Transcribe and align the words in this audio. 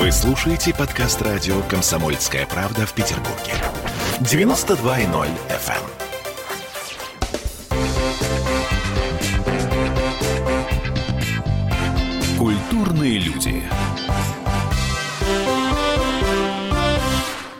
Вы 0.00 0.10
слушаете 0.12 0.72
подкаст 0.74 1.20
радио 1.20 1.60
«Комсомольская 1.68 2.46
правда» 2.46 2.86
в 2.86 2.94
Петербурге. 2.94 3.52
92.0 4.20 5.28
FM. 5.50 5.84
Культурные 12.38 13.18
люди. 13.18 13.62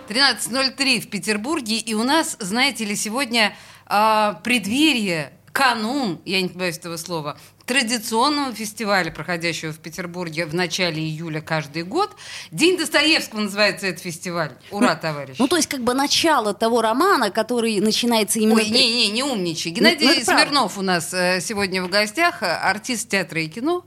13.03 0.08 1.00
в 1.00 1.10
Петербурге, 1.10 1.76
и 1.76 1.92
у 1.92 2.04
нас, 2.04 2.38
знаете 2.40 2.86
ли, 2.86 2.96
сегодня 2.96 3.54
а, 3.84 4.40
преддверие, 4.42 5.34
канун, 5.52 6.22
я 6.24 6.40
не 6.40 6.48
боюсь 6.48 6.78
этого 6.78 6.96
слова, 6.96 7.36
традиционного 7.70 8.52
фестиваля, 8.52 9.12
проходящего 9.12 9.72
в 9.72 9.78
Петербурге 9.78 10.44
в 10.44 10.52
начале 10.52 11.00
июля 11.00 11.40
каждый 11.40 11.84
год. 11.84 12.10
День 12.50 12.76
Достоевского 12.76 13.42
называется 13.42 13.86
этот 13.86 14.02
фестиваль. 14.02 14.50
Ура, 14.72 14.96
товарищ. 14.96 15.36
Ну, 15.38 15.46
то 15.46 15.54
есть, 15.54 15.68
как 15.68 15.84
бы 15.84 15.94
начало 15.94 16.52
того 16.52 16.82
романа, 16.82 17.30
который 17.30 17.78
начинается 17.78 18.40
именно... 18.40 18.56
Ой, 18.56 18.70
не-не, 18.70 19.10
не 19.10 19.22
умничай. 19.22 19.70
Геннадий 19.70 20.04
Ну, 20.04 20.24
правда. 20.24 20.42
Смирнов 20.42 20.78
у 20.78 20.82
нас 20.82 21.14
э, 21.14 21.40
сегодня 21.40 21.80
в 21.84 21.88
гостях, 21.88 22.42
э, 22.42 22.46
артист 22.46 23.08
театра 23.08 23.40
и 23.40 23.46
кино, 23.46 23.84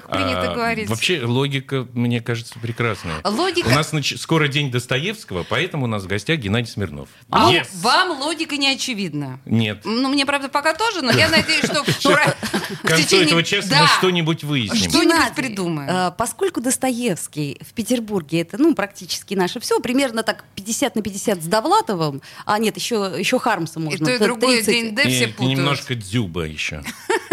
как 0.00 0.10
принято 0.10 0.50
А, 0.50 0.54
говорить. 0.54 0.88
Вообще 0.88 1.22
логика, 1.24 1.86
мне 1.92 2.20
кажется, 2.20 2.58
прекрасная. 2.58 3.20
Логика- 3.24 3.66
У 3.68 3.70
нас 3.70 3.92
нач- 3.92 4.16
скоро 4.18 4.48
день 4.48 4.70
Достоевского, 4.70 5.44
поэтому 5.48 5.84
у 5.84 5.86
нас 5.86 6.02
в 6.02 6.06
гостях 6.06 6.38
Геннадий 6.38 6.70
Смирнов. 6.70 7.08
А 7.30 7.52
Yes. 7.52 7.68
Вам 7.74 8.20
логика 8.20 8.56
не 8.56 8.68
очевидна. 8.72 9.38
Нет. 9.44 9.82
Ну, 9.84 10.08
мне, 10.08 10.26
правда, 10.26 10.48
пока 10.48 10.74
тоже, 10.74 11.02
но 11.02 11.12
я 11.12 11.28
надеюсь, 11.28 11.64
что 11.64 11.82
в 11.84 11.86
К 11.86 12.88
концу 12.88 13.02
течение- 13.04 13.26
этого 13.26 13.42
часа 13.42 13.82
мы 13.82 13.86
что-нибудь 13.98 14.44
выясним. 14.44 14.80
Что? 14.90 14.90
Что-нибудь 14.90 15.34
придумаем. 15.34 15.90
э, 15.90 16.12
поскольку 16.16 16.60
Достоевский 16.60 17.58
в 17.66 17.72
Петербурге 17.74 18.40
это, 18.40 18.58
ну, 18.58 18.74
практически 18.74 19.34
наше 19.34 19.60
все, 19.60 19.80
примерно 19.80 20.22
так 20.22 20.44
50 20.56 20.96
на 20.96 21.02
50 21.02 21.42
с 21.42 21.46
Довлатовым, 21.46 22.22
а 22.46 22.58
нет, 22.58 22.76
еще, 22.76 23.14
еще 23.18 23.38
Хармса 23.38 23.80
И 23.80 23.82
можно. 23.82 24.06
то, 24.06 24.12
и 24.14 24.18
другое 24.18 24.62
30. 24.62 24.66
день 24.74 24.94
Д 24.94 25.02
И- 25.04 25.08
все 25.14 25.24
и 25.24 25.32
путают. 25.32 25.58
немножко 25.58 25.94
дзюба 25.94 26.42
еще. 26.42 26.82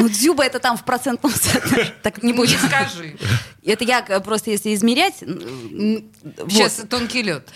Ну, 0.02 0.09
Дзюба 0.09 0.44
это 0.44 0.59
там 0.59 0.75
в 0.77 0.83
процентном 0.83 1.31
соотношении. 1.31 1.94
Так 2.02 2.23
не 2.23 2.31
Не 2.31 2.38
будем. 2.38 2.57
скажи. 2.59 3.16
Это 3.63 3.83
я 3.83 4.03
э, 4.08 4.19
просто, 4.21 4.49
если 4.49 4.73
измерять... 4.73 5.21
м, 5.21 6.11
вот. 6.23 6.52
Сейчас 6.52 6.81
тонкий 6.89 7.21
лед. 7.21 7.47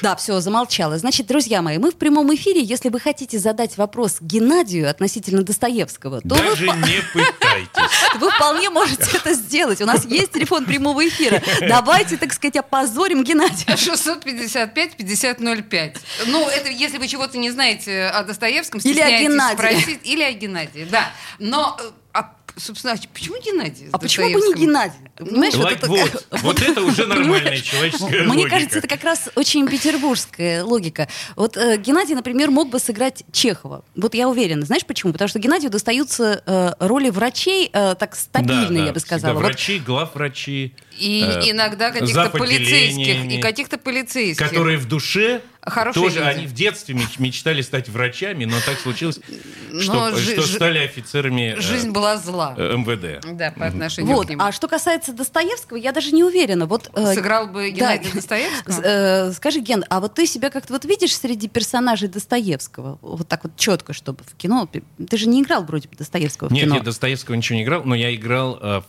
Да, 0.00 0.16
все, 0.16 0.40
замолчала. 0.40 0.96
Значит, 0.96 1.26
друзья 1.26 1.60
мои, 1.60 1.76
мы 1.76 1.90
в 1.90 1.96
прямом 1.96 2.34
эфире. 2.34 2.62
Если 2.62 2.88
вы 2.88 2.98
хотите 2.98 3.38
задать 3.38 3.76
вопрос 3.76 4.16
Геннадию 4.22 4.88
относительно 4.88 5.42
Достоевского, 5.42 6.22
то 6.22 6.34
вы, 6.34 6.42
Даже 6.42 6.64
не 6.66 7.02
пытайтесь. 7.12 7.90
вы 8.20 8.30
вполне 8.30 8.70
можете 8.70 9.04
это 9.14 9.34
сделать. 9.34 9.82
У 9.82 9.86
нас 9.86 10.06
есть 10.06 10.32
телефон 10.32 10.64
прямого 10.64 11.06
эфира. 11.06 11.42
Давайте, 11.60 12.16
так 12.16 12.32
сказать, 12.32 12.56
опозорим 12.56 13.22
Геннадия. 13.22 13.74
655-5005. 13.76 15.96
Ну, 16.26 16.48
это 16.48 16.68
если 16.70 16.98
вы 16.98 17.08
чего-то 17.08 17.38
не 17.38 17.50
знаете 17.50 18.04
о 18.06 18.22
Достоевском, 18.22 18.80
Или 18.80 19.00
о 19.00 19.04
стесняетесь 19.04 19.28
Геннадии. 19.28 19.56
спросить. 19.56 20.00
Или 20.04 20.22
о 20.22 20.32
Геннадии, 20.32 20.86
да. 20.90 21.10
Но, 21.38 21.76
э, 21.80 21.89
а, 22.12 22.34
собственно, 22.56 22.94
а 22.94 22.96
почему 23.12 23.36
Геннадий? 23.40 23.88
А 23.92 23.98
почему 23.98 24.26
бы 24.32 24.40
не? 24.48 24.54
Геннадий? 24.66 24.96
Понимаешь, 25.16 25.54
вот 25.54 25.64
Лайк, 25.64 25.78
это- 25.78 25.86
вот. 25.88 26.26
Вот 26.42 26.62
это 26.62 26.82
уже 26.82 27.06
нормальная 27.06 27.60
человеческая 27.60 28.22
Мне 28.22 28.28
логика. 28.28 28.50
кажется, 28.50 28.78
это 28.78 28.88
как 28.88 29.04
раз 29.04 29.28
очень 29.36 29.68
петербургская 29.68 30.64
логика. 30.64 31.08
Вот 31.36 31.56
э, 31.56 31.76
Геннадий, 31.76 32.14
например, 32.14 32.50
мог 32.50 32.70
бы 32.70 32.78
сыграть 32.78 33.24
Чехова. 33.32 33.84
Вот 33.94 34.14
я 34.14 34.28
уверена. 34.28 34.64
Знаешь 34.64 34.84
почему? 34.86 35.12
Потому 35.12 35.28
что 35.28 35.38
Геннадию 35.38 35.70
достаются 35.70 36.42
э, 36.46 36.72
роли 36.80 37.10
врачей 37.10 37.70
э, 37.72 37.94
так 37.98 38.16
стабильно, 38.16 38.68
Да, 38.68 38.74
да, 38.74 38.84
я 38.86 38.92
бы 38.92 39.00
сказала. 39.00 39.34
Вот 39.34 39.42
Врачи, 39.44 39.78
главврачи. 39.78 40.74
И 40.98 41.22
э, 41.22 41.50
иногда 41.50 41.90
каких-то 41.90 42.30
полицейских. 42.30 43.32
И 43.32 43.40
каких-то 43.40 43.78
полицейских. 43.78 44.48
Которые 44.48 44.78
в 44.78 44.86
душе 44.88 45.42
Хорошие 45.62 46.02
тоже, 46.04 46.20
люди. 46.20 46.28
они 46.38 46.46
в 46.46 46.54
детстве 46.54 46.94
меч- 46.94 47.18
мечтали 47.18 47.60
стать 47.60 47.88
врачами, 47.90 48.46
но 48.46 48.56
так 48.64 48.78
случилось, 48.78 49.20
Но 49.70 49.80
что, 49.80 50.16
жи- 50.16 50.32
что 50.32 50.42
стали 50.46 50.78
офицерами 50.78 51.54
э, 51.56 51.60
Жизнь 51.60 51.90
была 51.90 52.16
зла. 52.16 52.54
э, 52.56 52.76
МВД. 52.76 53.26
Да, 53.36 53.50
по 53.52 53.66
отношению 53.66 54.16
Вот. 54.16 54.26
к 54.26 54.30
нему. 54.30 54.42
А 54.42 54.52
что 54.52 54.68
касается 54.68 55.12
Достоевского, 55.12 55.76
я 55.76 55.92
даже 55.92 56.12
не 56.12 56.24
уверена. 56.24 56.64
Вот, 56.66 56.90
э, 56.94 57.14
Сыграл 57.14 57.48
бы 57.48 57.70
Геннадий 57.70 58.08
да. 58.08 58.14
Достоевского? 58.14 58.80
Э, 58.82 59.32
Скажи, 59.32 59.60
Ген, 59.60 59.84
а 59.90 60.00
вот 60.00 60.14
ты 60.14 60.26
себя 60.26 60.48
как-то 60.48 60.72
вот 60.72 60.84
видишь 60.86 61.14
среди 61.16 61.46
персонажей 61.46 62.08
Достоевского? 62.08 62.98
Вот 63.02 63.28
так 63.28 63.44
вот 63.44 63.54
четко, 63.56 63.92
чтобы 63.92 64.24
в 64.24 64.34
кино... 64.36 64.66
Ты 65.08 65.16
же 65.18 65.28
не 65.28 65.42
играл 65.42 65.64
вроде 65.64 65.88
бы 65.88 65.96
Достоевского 65.96 66.48
в 66.48 66.52
Нет, 66.52 66.64
кино. 66.64 66.76
я 66.76 66.82
Достоевского 66.82 67.34
ничего 67.34 67.56
не 67.58 67.64
играл, 67.64 67.82
но 67.84 67.94
я 67.94 68.14
играл... 68.14 68.58
э, 68.62 68.80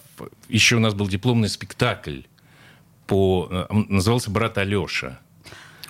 еще 0.48 0.78
у 0.78 0.80
нас 0.80 0.94
был 0.94 1.08
дипломный 1.10 1.50
спектакль 1.50 2.22
по... 3.08 3.48
э, 3.52 3.66
назывался 3.90 4.32
«Брат 4.32 4.58
Алеша». 4.58 5.20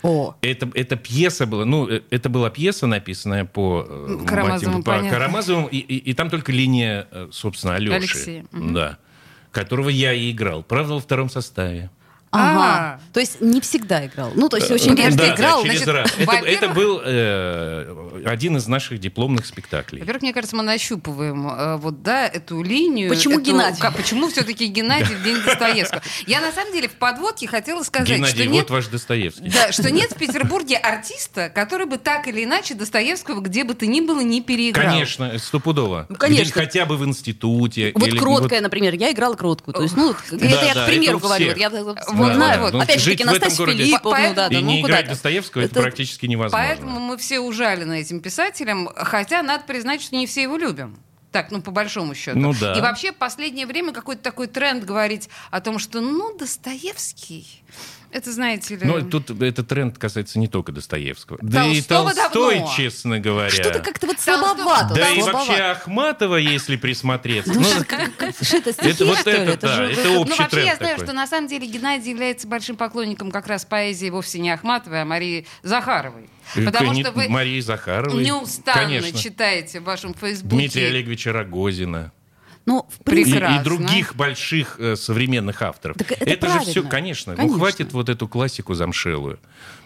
О, 0.04 0.36
Это, 0.42 0.70
это 0.74 0.96
пьеса 0.96 1.46
была, 1.46 1.66
ну, 1.66 1.88
э, 1.88 2.02
это 2.10 2.30
была 2.30 2.50
пьеса, 2.50 2.88
написанная 2.88 3.46
по, 3.46 3.86
э, 3.88 4.26
Карамазову, 4.26 4.82
по. 4.84 5.00
Карамазову, 5.00 5.68
и, 5.68 5.78
и- 5.78 5.98
и 5.98 6.14
там 6.14 6.30
только 6.30 6.52
линия, 6.52 7.08
э, 7.12 7.28
собственно, 7.32 7.76
Алеши. 7.76 7.96
Алексея. 7.96 8.46
Да. 8.52 8.98
Которого 9.52 9.90
я 9.90 10.14
и 10.14 10.32
играл. 10.32 10.64
Правда, 10.64 10.94
во 10.96 11.00
втором 11.00 11.30
составе. 11.30 11.90
Ага. 12.32 13.00
То 13.14 13.20
есть 13.20 13.42
не 13.42 13.62
всегда 13.62 14.06
играл. 14.06 14.32
Ну, 14.36 14.50
то 14.50 14.58
есть 14.58 14.72
очень 14.72 14.92
Подожди, 14.92 15.12
редко 15.12 15.28
да, 15.28 15.36
играл. 15.36 15.64
да, 15.64 15.70
через 15.70 15.84
значит, 15.84 16.18
раз. 16.18 16.44
Это, 16.46 16.70
был 16.70 17.02
э, 17.04 18.24
один 18.26 18.58
из 18.58 18.68
наших 18.68 19.00
дипломных 19.00 19.46
спектаклей. 19.46 20.00
Во-первых, 20.00 20.22
мне 20.22 20.34
кажется, 20.34 20.56
мы 20.56 20.64
нащупываем 20.64 21.48
э, 21.48 21.78
вот, 21.78 22.02
да, 22.04 22.28
эту 22.28 22.62
линию. 22.62 23.10
Почему 23.10 23.36
эту- 23.36 23.44
Геннадий? 23.44 23.82
почему 23.96 24.30
все-таки 24.30 24.68
Геннадий 24.68 25.16
в 25.16 25.24
день 25.24 25.42
Достоевского? 25.44 26.02
Я, 26.28 26.42
на 26.42 26.52
самом 26.52 26.72
деле, 26.74 26.88
в 26.88 26.94
подводке 26.94 27.48
хотела 27.48 27.84
сказать, 27.84 28.08
Геннадий, 28.08 28.44
что 28.44 28.50
вот 28.50 28.54
нет... 28.54 28.70
ваш 28.70 28.88
Достоевский. 28.88 29.50
Да, 29.50 29.72
что 29.72 29.92
нет 29.92 30.12
в 30.12 30.16
Петербурге 30.16 30.78
артиста, 30.78 31.50
который 31.50 31.86
бы 31.86 31.98
так 31.98 32.28
или 32.28 32.44
иначе 32.44 32.76
Достоевского 32.76 33.42
где 33.42 33.64
бы 33.64 33.74
то 33.74 33.86
ни 33.86 34.02
было 34.02 34.22
не 34.22 34.42
переиграл. 34.42 34.86
Конечно, 34.94 35.38
стопудово. 35.38 36.06
Ну, 36.10 36.16
конечно. 36.16 36.44
Где- 36.44 36.54
хотя 36.54 36.86
бы 36.86 36.98
в 36.98 37.06
институте. 37.06 37.92
Вот 37.94 38.08
или 38.08 38.18
кроткая, 38.18 38.62
например, 38.62 38.94
я 38.96 39.12
играла 39.12 39.36
кроткую. 39.36 39.74
То 39.74 39.84
есть, 39.84 39.96
ну, 39.96 40.16
это 40.32 40.46
я 40.46 40.74
к 40.74 40.86
примеру 40.86 41.20
говорю. 41.20 41.54
я 41.56 41.70
Вот, 42.28 42.34
знаю, 42.36 42.62
вот. 42.62 42.74
вот. 42.74 42.84
Опять 42.84 43.00
же 43.00 43.06
Жить 43.06 43.18
таки, 43.20 43.24
в 43.30 43.32
этом 43.34 43.42
Настасью 43.42 43.66
городе- 43.66 43.84
Филипповну, 43.86 44.12
Поэтому- 44.12 44.36
да, 44.36 44.50
да, 44.50 44.56
И 44.58 44.62
ну 44.62 44.68
не 44.68 44.82
играть? 44.82 45.08
Достоевского 45.08 45.62
это, 45.62 45.72
Это- 45.72 45.82
практически 45.82 46.26
невозможно. 46.26 46.66
Поэтому 46.68 47.00
мы 47.00 47.18
все 47.18 47.40
ужалены 47.40 48.00
этим 48.02 48.20
писателем, 48.22 48.90
хотя 48.96 49.42
надо 49.44 49.64
признать, 49.66 50.02
что 50.02 50.16
не 50.16 50.28
все 50.28 50.44
его 50.44 50.58
любим. 50.58 50.98
Так, 51.32 51.50
ну, 51.52 51.62
по 51.62 51.72
большому 51.72 52.14
счету. 52.14 52.38
Ну 52.38 52.54
да. 52.54 52.78
И 52.78 52.82
вообще, 52.82 53.12
в 53.12 53.16
последнее 53.16 53.66
время 53.66 53.94
какой-то 53.94 54.22
такой 54.22 54.48
тренд 54.48 54.84
говорить 54.84 55.30
о 55.50 55.62
том, 55.62 55.80
что, 55.80 56.02
ну, 56.02 56.36
Достоевский, 56.38 57.48
это, 58.12 58.34
знаете 58.34 58.76
ли... 58.76 58.86
Ну, 58.86 59.10
тут 59.10 59.30
этот 59.42 59.70
тренд 59.70 59.98
касается 59.98 60.38
не 60.38 60.50
только 60.50 60.74
Достоевского. 60.74 61.40
Да 61.42 61.66
и 61.66 61.82
Толстого 61.82 62.14
Толстой, 62.14 62.56
давно. 62.60 62.74
честно 62.76 63.20
говоря. 63.20 63.50
Что-то 63.50 63.80
как-то 63.80 64.08
вот 64.08 64.20
слабовато. 64.20 64.94
Да 64.96 65.10
и 65.10 65.22
вообще 65.22 65.54
Ахматова, 65.54 66.36
если 66.36 66.76
присмотреться. 66.76 67.54
Ну, 67.54 67.62
Ну, 67.62 67.68
что, 68.42 68.58
это, 68.58 68.74
стихи, 68.74 68.90
это 68.90 69.06
вот 69.06 69.26
это, 69.26 69.58
да, 69.62 69.84
это 69.90 70.04
Ну, 70.10 70.22
общий 70.22 70.38
вообще, 70.38 70.66
я 70.66 70.76
знаю, 70.76 70.98
что 70.98 71.14
на 71.14 71.28
самом 71.28 71.48
деле 71.48 71.68
Геннадий 71.68 72.12
является 72.12 72.48
большим 72.48 72.76
поклонником 72.76 73.32
как 73.32 73.48
раз 73.48 73.64
поэзии 73.64 74.10
вовсе 74.10 74.40
не 74.40 74.52
Ахматовой, 74.52 75.04
а 75.04 75.06
Марии 75.06 75.48
Захаровой. 75.64 76.30
Э, 76.56 76.66
Потому 76.66 76.94
что 76.94 77.12
вы 77.12 77.30
Марии 77.30 77.60
Захаровой. 77.60 78.24
неустанно 78.24 78.82
Конечно. 78.82 79.20
читаете 79.20 79.80
в 79.80 79.84
вашем 79.84 80.14
Фейсбуке. 80.14 80.56
Дмитрия 80.56 80.88
Олеговича 80.88 81.32
Рогозина. 81.32 82.12
Ну, 82.68 82.86
в 82.90 83.02
И, 83.02 83.04
принципе, 83.04 83.38
и 83.38 83.40
Прекрасно. 83.42 83.64
других 83.64 84.16
больших 84.16 84.76
э, 84.80 84.96
современных 84.96 85.64
авторов. 85.64 85.98
Так 85.98 86.12
это 86.12 86.30
же 86.30 86.38
правильно. 86.38 86.62
все, 86.72 86.84
конечно, 86.84 87.36
Конечно. 87.36 87.54
Ну, 87.54 87.60
хватит 87.60 87.92
вот 87.92 88.08
эту 88.08 88.28
классику 88.28 88.76
замшелую. 88.76 89.40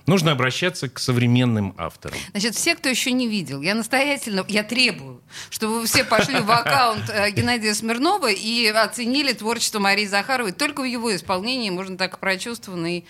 Нужно 0.08 0.34
обращаться 0.34 0.90
к 0.90 1.00
современным 1.00 1.74
авторам. 1.78 2.18
Значит, 2.32 2.54
все, 2.56 2.76
кто 2.76 2.90
еще 2.90 3.12
не 3.14 3.30
видел, 3.30 3.62
я 3.62 3.76
настоятельно, 3.76 4.44
я 4.50 4.64
требую, 4.64 5.22
чтобы 5.50 5.80
вы 5.80 5.88
все 5.88 6.04
пошли 6.04 6.40
в 6.42 6.52
аккаунт 6.52 7.10
э, 7.10 7.32
Геннадия 7.32 7.74
Смирнова 7.74 8.30
и 8.30 8.68
оценили 8.68 9.32
творчество 9.32 9.80
Марии 9.80 10.06
Захаровой. 10.06 10.52
Только 10.52 10.82
в 10.82 10.86
его 10.86 11.16
исполнении 11.16 11.70
можно 11.70 11.98
так 11.98 12.20
прочувствованно 12.20 12.98
и 12.98 13.04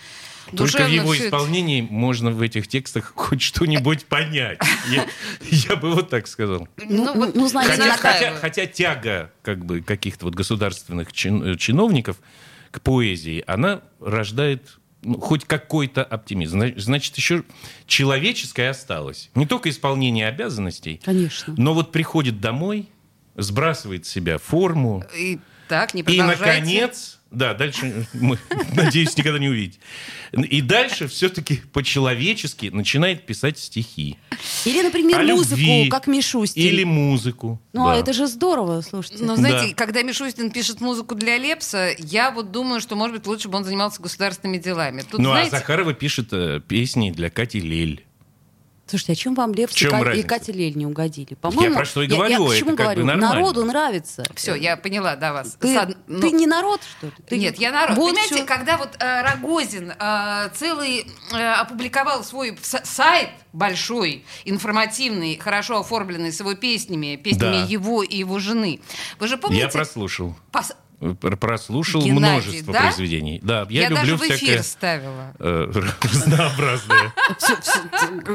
Только 0.56 0.86
в 0.86 0.90
его 0.90 1.14
всё 1.14 1.26
это- 1.28 1.36
исполнении 1.38 1.82
можно 1.82 2.32
в 2.32 2.42
этих 2.42 2.68
текстах 2.68 3.14
хоть 3.16 3.42
что-нибудь 3.42 4.06
понять. 4.08 4.60
Я, 4.90 5.06
я 5.50 5.76
бы 5.76 5.92
вот 5.94 6.10
так 6.10 6.28
сказал. 6.28 6.68
Ну, 6.78 7.14
вот 7.16 7.36
ну, 7.36 7.48
я 7.48 7.62
Хотя, 7.64 7.98
хотя- 7.98 8.34
хотя 8.36 8.66
тяга 8.66 9.32
как 9.42 9.66
бы 9.66 9.82
каких-то 9.82 10.26
вот 10.26 10.36
государственных 10.36 11.12
чин- 11.14 11.44
э, 11.44 11.58
чиновников 11.58 12.18
к 12.72 12.82
поэзии, 12.82 13.44
она 13.48 13.82
рождает 14.00 14.78
ну, 15.02 15.20
хоть 15.20 15.46
какой-то 15.46 16.04
оптимизм. 16.04 16.60
Зна- 16.60 16.74
Значит, 16.78 17.16
еще 17.18 17.44
человеческое 17.86 18.70
осталось. 18.72 19.30
Не 19.36 19.46
только 19.46 19.70
исполнение 19.70 20.28
обязанностей, 20.28 21.00
Конечно. 21.06 21.54
но 21.58 21.74
вот 21.76 21.92
приходит 21.92 22.42
домой, 22.42 22.90
сбрасывает 23.36 24.06
с 24.06 24.10
себя 24.10 24.38
форму, 24.40 25.04
И 25.16 25.40
так, 25.68 25.94
не 25.94 26.02
и, 26.02 26.22
наконец, 26.22 27.20
Да, 27.36 27.54
дальше 27.54 28.08
мы, 28.14 28.40
надеюсь, 28.76 29.16
никогда 29.18 29.38
не 29.40 29.50
увидеть. 29.50 29.80
И 30.32 30.62
дальше 30.62 31.08
все-таки 31.08 31.58
по-человечески 31.74 32.68
начинает 32.68 33.26
писать 33.26 33.58
стихи. 33.60 34.18
Или, 34.66 34.82
например, 34.82 35.20
О 35.20 35.24
музыку, 35.24 35.60
любви. 35.60 35.90
как 35.90 36.08
Мишустин. 36.08 36.64
Или 36.64 36.84
музыку. 36.84 37.62
Ну, 37.74 37.86
да. 37.88 37.96
это 37.98 38.14
же 38.14 38.28
здорово, 38.28 38.82
слушайте. 38.82 39.24
Ну, 39.24 39.36
знаете, 39.36 39.70
Да. 39.70 39.76
когда 39.76 40.02
Мишустин 40.02 40.50
пишет 40.50 40.82
музыку 40.82 41.16
для 41.16 41.38
Лепса, 41.38 41.92
я 42.00 42.32
вот 42.32 42.52
думаю, 42.52 42.80
что, 42.82 42.96
может 42.96 43.16
быть, 43.18 43.28
лучше 43.28 43.50
бы 43.50 43.58
он 43.58 43.66
занимался 43.66 44.02
государственными 44.02 44.58
делами. 44.58 45.02
Тут, 45.02 45.20
Ну, 45.20 45.30
знаете, 45.32 45.56
а 45.56 45.60
Захарова 45.60 45.94
пишет 45.94 46.30
э, 46.32 46.62
песни 46.66 47.12
для 47.12 47.30
Кати 47.30 47.60
Лель. 47.60 48.04
Слушайте, 48.88 49.14
а 49.14 49.16
чем 49.16 49.34
вам 49.34 49.52
Лев 49.54 49.74
чем 49.74 49.90
и, 50.00 50.04
Ка- 50.04 50.12
и? 50.12 50.22
Катя 50.22 50.52
Лель 50.52 50.78
не 50.78 50.86
угодили? 50.86 51.34
По-моему, 51.34 51.76
про 51.76 51.86
что 51.86 52.04
и 52.04 52.08
я- 52.08 52.28
я 52.28 52.38
говорю, 52.38 52.48
почему 52.48 52.70
это 52.74 52.78
как 52.84 52.96
бы 52.96 53.02
говорю? 53.02 53.20
Народу 53.20 53.66
нравится. 53.66 54.24
все, 54.36 54.54
я 54.54 54.78
поняла, 54.78 55.16
да, 55.16 55.34
вас. 55.34 55.58
Ты, 55.60 55.74
Сад- 55.74 55.98
ну, 56.08 56.22
ты 56.22 56.32
не 56.32 56.46
народ, 56.46 56.82
что 56.98 57.08
ли? 57.08 57.14
Ты- 57.28 57.38
Нет, 57.40 57.58
я 57.58 57.72
народ. 57.72 57.98
Вот 57.98 58.10
Понимаете, 58.12 58.38
чё. 58.40 58.46
когда 58.46 58.78
вот 58.78 58.90
э, 59.00 59.22
Рогозин 59.24 59.92
э, 59.98 60.50
целый 60.54 61.08
э, 61.34 61.36
опубликовал 61.54 62.24
свой 62.24 62.58
с- 62.62 62.82
сайт 62.86 63.30
большой, 63.54 64.24
информативный, 64.46 65.38
хорошо 65.38 65.80
оформленный 65.80 66.32
с 66.32 66.40
его 66.40 66.54
песнями, 66.56 67.16
песнями 67.16 67.62
Да. 67.62 67.66
его 67.68 68.04
и 68.04 68.18
его 68.18 68.40
жены. 68.40 68.82
Вы 69.20 69.28
же 69.28 69.38
помните? 69.38 69.64
Я 69.64 69.70
прослушал. 69.70 70.36
пос- 70.52 70.76
Прослушал 71.40 72.02
Геннадий, 72.02 72.48
множество 72.48 72.74
да? 72.74 72.82
произведений. 72.82 73.40
Да, 73.44 73.66
я, 73.70 73.82
Я, 73.84 73.90
люблю 73.90 73.96
даже 74.02 74.18
в 74.18 74.22
эфир 74.22 74.38
всякое 74.38 74.64
ставила. 74.64 75.34
э, 75.40 75.72
разнообразное. 76.02 77.14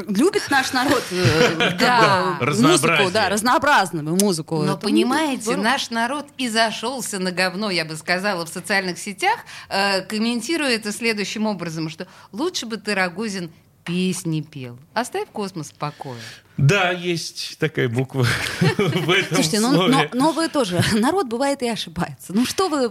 Любит 0.07 0.43
наш 0.49 0.73
народ 0.73 1.03
э, 1.11 2.51
музыку, 2.61 3.11
да, 3.11 3.29
разнообразную 3.29 4.15
музыку. 4.15 4.63
Но 4.63 4.77
понимаете, 4.77 5.55
наш 5.57 5.89
народ 5.89 6.27
и 6.37 6.49
зашелся 6.49 7.19
на 7.19 7.31
говно, 7.31 7.69
я 7.69 7.85
бы 7.85 7.95
сказала, 7.95 8.45
в 8.45 8.49
социальных 8.49 8.97
сетях, 8.97 9.39
э, 9.69 10.01
комментируя 10.01 10.71
это 10.75 10.91
следующим 10.91 11.45
образом, 11.47 11.89
что 11.89 12.07
лучше 12.31 12.65
бы 12.65 12.77
ты, 12.77 12.93
Рогозин, 12.95 13.51
песни 13.83 14.41
пел. 14.41 14.77
Оставь 14.93 15.27
космос 15.31 15.71
в 15.71 15.75
покое. 15.75 16.19
Да, 16.57 16.91
есть 16.91 17.57
такая 17.57 17.89
буква 17.89 18.23
в 18.61 19.09
этом 19.09 19.35
Слушайте, 19.35 19.59
ну, 19.61 19.71
но, 19.71 19.77
слове. 19.89 20.09
но 20.13 20.31
вы 20.31 20.47
тоже. 20.47 20.81
Народ 20.93 21.27
бывает 21.27 21.63
и 21.63 21.67
ошибается. 21.69 22.33
Ну 22.33 22.45
что 22.45 22.69
вы, 22.69 22.89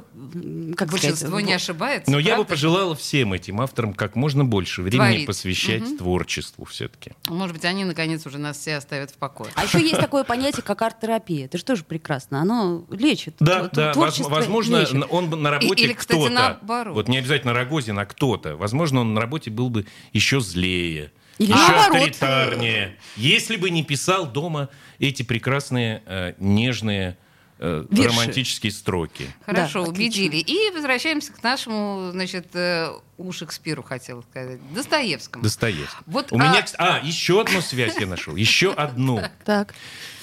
как 0.75 0.91
Большинство 0.91 1.29
сказать, 1.29 1.45
не 1.47 1.53
в- 1.53 1.57
ошибается. 1.57 2.11
Но 2.11 2.19
я 2.19 2.31
бы 2.33 2.37
правда? 2.39 2.51
пожелала 2.51 2.97
всем 2.97 3.33
этим 3.33 3.61
авторам 3.61 3.95
как 3.95 4.17
можно 4.17 4.45
больше 4.45 4.83
времени 4.83 5.09
Творить. 5.09 5.27
посвящать 5.27 5.99
творчеству 5.99 6.65
все-таки. 6.65 7.13
Может 7.29 7.55
быть, 7.55 7.65
они 7.65 7.85
наконец 7.85 8.27
уже 8.27 8.39
нас 8.39 8.59
все 8.59 8.77
оставят 8.77 9.11
в 9.11 9.15
покое. 9.15 9.51
А 9.55 9.65
еще 9.65 9.81
есть 9.81 9.99
такое 10.01 10.25
понятие, 10.25 10.63
как 10.63 10.83
арт-терапия. 10.83 11.45
Это 11.45 11.59
же 11.59 11.65
тоже 11.65 11.85
прекрасно. 11.85 12.41
Оно 12.41 12.85
лечит. 12.91 13.37
Да, 13.41 13.69
да, 13.73 13.93
возможно, 13.95 14.81
лечит. 14.81 15.05
он 15.11 15.31
бы 15.31 15.37
на 15.37 15.51
работе 15.51 15.85
или, 15.85 15.93
кстати, 15.93 16.19
кто-то, 16.19 16.33
наоборот. 16.33 16.95
вот 16.95 17.09
не 17.09 17.19
обязательно 17.19 17.53
Рогозин, 17.53 17.99
а 17.99 18.05
кто-то, 18.07 18.57
возможно, 18.57 19.01
он 19.03 19.15
на 19.15 19.21
работе 19.21 19.51
был 19.51 19.71
бы 19.71 19.87
еще 20.13 20.41
злее, 20.41 21.13
Или 21.41 21.53
еще 21.53 21.73
наоборот. 21.73 21.97
авторитарнее, 21.97 22.97
если 23.17 23.57
бы 23.57 23.71
не 23.71 23.83
писал 23.83 24.27
дома 24.27 24.69
эти 24.99 25.23
прекрасные, 25.23 26.03
э, 26.05 26.35
нежные, 26.39 27.17
э, 27.59 27.87
Вирши. 27.91 28.09
романтические 28.11 28.71
строки. 28.71 29.27
Хорошо, 29.47 29.85
Да, 29.85 29.89
убедили. 29.91 30.37
И 30.37 30.71
возвращаемся 30.75 31.33
к 31.33 31.43
нашему, 31.43 32.11
значит, 32.13 32.49
э, 32.55 32.91
у 33.17 33.33
Шекспиру, 33.33 33.83
хотела 33.83 34.21
сказать, 34.21 34.61
Достоевскому. 34.75 35.43
Достоевский. 35.43 35.97
Вот, 36.05 36.31
у 36.31 36.37
меня, 36.37 36.63
а- 36.77 36.97
а, 36.97 37.01
еще 37.07 37.41
одну 37.41 37.63
связь 37.63 37.97
я 37.99 38.07
нашел, 38.07 38.37
еще 38.37 38.73
одну. 38.75 39.23
Так. 39.47 39.75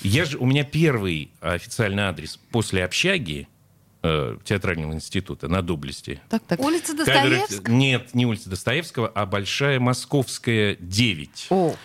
Я 0.03 0.25
же, 0.25 0.37
у 0.37 0.45
меня 0.45 0.63
первый 0.63 1.31
официальный 1.41 2.03
адрес 2.03 2.37
после 2.51 2.85
общаги 2.85 3.47
э, 4.03 4.37
театрального 4.43 4.93
института 4.93 5.47
на 5.47 5.61
Доблести. 5.61 6.21
Так, 6.29 6.43
так. 6.47 6.59
Улица 6.59 6.93
Достоевского? 6.95 7.73
Нет, 7.73 8.13
не 8.13 8.25
улица 8.25 8.49
Достоевского, 8.49 9.07
а 9.07 9.25
Большая 9.25 9.79
Московская 9.79 10.77
9. 10.79 11.47
О, 11.49 11.75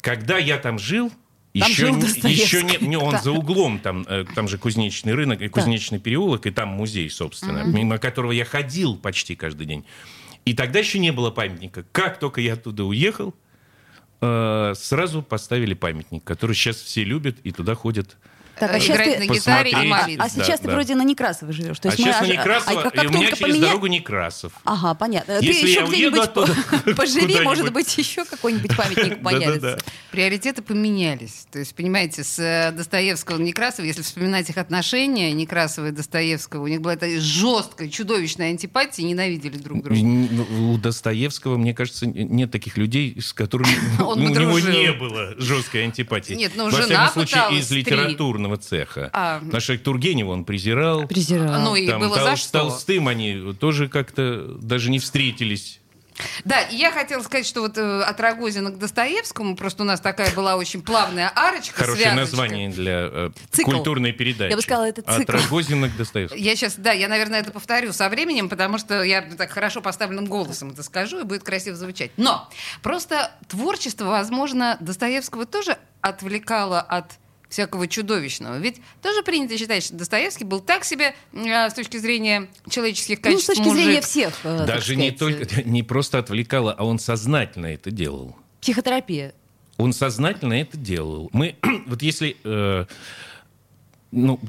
Когда 0.00 0.38
я 0.38 0.58
там 0.58 0.78
жил, 0.78 1.10
Там 1.10 1.68
еще, 1.70 1.86
жил 1.86 1.96
не- 1.96 2.30
еще 2.32 2.62
не, 2.62 2.76
не, 2.86 2.96
он 2.96 3.12
Да. 3.12 3.22
за 3.22 3.32
углом, 3.32 3.78
там, 3.80 4.04
э, 4.08 4.24
там 4.34 4.46
же 4.48 4.58
кузнечный 4.58 5.14
рынок 5.14 5.40
и 5.40 5.48
кузнечный 5.48 5.98
переулок, 5.98 6.46
и 6.46 6.50
там 6.50 6.68
музей, 6.68 7.08
собственно, 7.10 7.64
мимо 7.64 7.98
которого 7.98 8.32
я 8.32 8.44
ходил 8.44 8.96
почти 8.96 9.34
каждый 9.34 9.66
день. 9.66 9.84
И 10.44 10.54
тогда 10.54 10.78
еще 10.78 10.98
не 11.00 11.10
было 11.12 11.30
памятника. 11.30 11.84
Как 11.92 12.18
только 12.20 12.40
я 12.40 12.52
оттуда 12.52 12.84
уехал, 12.84 13.34
э, 14.20 14.74
сразу 14.76 15.22
поставили 15.22 15.74
памятник, 15.74 16.22
который 16.24 16.54
сейчас 16.54 16.76
все 16.76 17.04
любят 17.04 17.36
и 17.42 17.50
туда 17.52 17.74
ходят. 17.74 18.16
Так, 18.58 18.74
а 18.74 18.80
сейчас 18.80 18.96
Играть 18.96 19.18
ты... 19.18 19.26
на 19.26 19.34
гитаре 19.34 19.70
и 19.70 19.74
молиться. 19.86 20.24
А 20.24 20.28
сейчас 20.28 20.46
Да, 20.48 20.56
ты 20.56 20.66
да. 20.68 20.72
вроде 20.74 20.94
на 20.94 21.02
Некрасово 21.02 21.52
живешь. 21.52 21.78
То 21.78 21.88
а 21.88 21.92
есть 21.92 22.04
мы 22.04 22.12
сейчас 22.12 22.20
на 22.22 22.32
Некрасово, 22.32 22.80
а 22.82 22.90
как 22.90 23.04
и 23.04 23.06
у 23.06 23.10
меня 23.10 23.30
через 23.32 23.40
поменя- 23.40 23.60
дорогу 23.60 23.86
Некрасов. 23.86 24.52
Ага, 24.64 24.94
понятно. 24.94 25.38
Если 25.40 25.60
ты 25.60 25.66
еще 25.66 25.80
я 25.80 25.86
уеду 25.86 25.92
где-нибудь 25.92 26.20
оттуда 26.20 26.54
по- 26.84 26.94
поживи, 26.94 27.40
может 27.40 27.72
быть, 27.72 27.98
еще 27.98 28.24
какой-нибудь 28.24 28.76
памятник 28.76 29.22
появится. 29.22 29.78
Приоритеты 30.10 30.62
поменялись. 30.62 31.46
То 31.50 31.58
есть, 31.58 31.74
понимаете, 31.74 32.24
с 32.24 32.38
э, 32.38 32.72
Достоевского 32.72 33.38
и 33.38 33.42
Некрасова, 33.42 33.84
если 33.84 34.02
вспоминать 34.02 34.48
их 34.48 34.56
отношения, 34.56 35.32
Некрасова 35.32 35.88
и 35.88 35.90
Достоевского, 35.90 36.62
у 36.64 36.66
них 36.66 36.80
была 36.80 36.94
эта 36.94 37.20
жесткая, 37.20 37.88
чудовищная 37.88 38.50
антипатия, 38.50 39.04
ненавидели 39.04 39.58
друг 39.58 39.82
друга. 39.82 39.98
Ну, 40.00 40.72
У 40.72 40.78
Достоевского, 40.78 41.56
мне 41.56 41.74
кажется, 41.74 42.06
нет 42.06 42.50
таких 42.50 42.76
людей, 42.76 43.20
с 43.20 43.32
которыми 43.32 43.68
ну, 43.98 44.08
у 44.08 44.16
него 44.16 44.58
не 44.58 44.92
было 44.92 45.34
жесткой 45.38 45.84
антипатии. 45.84 46.34
Нет, 46.34 46.52
ну, 46.56 46.64
Во 46.64 46.70
жена 46.70 47.08
всяком 47.10 47.26
случае, 47.26 47.60
из 47.60 47.68
три. 47.68 47.84
Литературного 48.46 48.56
цеха. 48.56 49.10
А. 49.12 49.60
Что 49.60 49.78
Тургенева 49.78 50.32
он 50.32 50.44
презирал. 50.44 51.06
Презираю. 51.06 51.60
Ну 51.60 51.76
и 51.76 51.86
Там 51.86 52.00
было 52.00 52.16
Тол- 52.16 52.24
за 52.30 52.36
с 52.36 52.40
что. 52.40 52.58
Толстым 52.60 53.08
они 53.08 53.54
тоже 53.58 53.88
как-то 53.88 54.56
даже 54.60 54.90
не 54.90 54.98
встретились. 54.98 55.80
Да, 56.46 56.62
и 56.62 56.76
я 56.76 56.92
хотела 56.92 57.20
сказать, 57.22 57.44
что 57.44 57.60
вот 57.60 57.76
э, 57.76 58.00
от 58.02 58.18
Рогозина 58.20 58.70
к 58.70 58.78
Достоевскому, 58.78 59.54
просто 59.54 59.82
у 59.82 59.86
нас 59.86 60.00
такая 60.00 60.34
была 60.34 60.56
очень 60.56 60.80
плавная 60.80 61.28
арочка, 61.34 61.74
Хорошее 61.84 62.06
связочка. 62.06 62.20
название 62.20 62.70
для 62.70 63.08
э, 63.12 63.30
Цикл. 63.50 63.70
культурной 63.70 64.12
передачи. 64.12 64.48
Я 64.48 64.56
бы 64.56 64.62
сказала, 64.62 64.84
это 64.88 65.02
От 65.02 65.14
цикл. 65.18 65.32
Рогозина 65.32 65.90
к 65.90 65.96
Достоевскому. 65.98 66.42
Я 66.42 66.56
сейчас, 66.56 66.76
да, 66.76 66.92
я, 66.92 67.08
наверное, 67.08 67.40
это 67.40 67.50
повторю 67.50 67.92
со 67.92 68.08
временем, 68.08 68.48
потому 68.48 68.78
что 68.78 69.02
я 69.02 69.20
так 69.20 69.50
хорошо 69.50 69.82
поставленным 69.82 70.24
голосом 70.24 70.70
это 70.70 70.82
скажу, 70.82 71.20
и 71.20 71.24
будет 71.24 71.42
красиво 71.42 71.76
звучать. 71.76 72.12
Но 72.16 72.48
просто 72.82 73.30
творчество, 73.48 74.06
возможно, 74.06 74.78
Достоевского 74.80 75.44
тоже 75.44 75.76
отвлекало 76.00 76.80
от 76.80 77.12
всякого 77.48 77.86
чудовищного. 77.88 78.58
Ведь 78.58 78.80
тоже 79.02 79.22
принято 79.22 79.56
считать, 79.56 79.84
что 79.84 79.94
Достоевский 79.94 80.44
был 80.44 80.60
так 80.60 80.84
себе 80.84 81.14
э, 81.32 81.70
с 81.70 81.74
точки 81.74 81.96
зрения 81.96 82.48
человеческих 82.68 83.18
Ну, 83.18 83.30
с 83.30 83.46
качеств 83.46 83.46
точки 83.46 83.60
мужик. 83.62 83.82
зрения 83.84 84.00
всех. 84.00 84.34
э, 84.44 84.66
Даже 84.66 84.96
не 84.96 85.10
только, 85.12 85.62
не 85.62 85.82
просто 85.82 86.18
отвлекало, 86.18 86.72
а 86.72 86.84
он 86.84 86.98
сознательно 86.98 87.66
это 87.66 87.90
делал. 87.90 88.36
Психотерапия. 88.60 89.32
Он 89.76 89.92
сознательно 89.92 90.54
это 90.54 90.76
делал. 90.76 91.28
Мы, 91.32 91.56
вот 91.86 92.02
если, 92.02 92.36
э, 92.44 92.86
ну, 94.10 94.40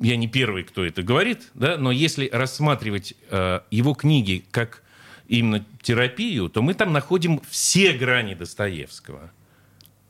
я 0.00 0.16
не 0.16 0.28
первый, 0.28 0.62
кто 0.64 0.84
это 0.84 1.02
говорит, 1.02 1.50
да, 1.54 1.76
но 1.76 1.90
если 1.90 2.28
рассматривать 2.32 3.14
э, 3.30 3.60
его 3.70 3.94
книги 3.94 4.44
как 4.50 4.82
именно 5.26 5.64
терапию, 5.82 6.48
то 6.50 6.62
мы 6.62 6.74
там 6.74 6.92
находим 6.92 7.40
все 7.50 7.92
грани 7.94 8.34
Достоевского. 8.34 9.32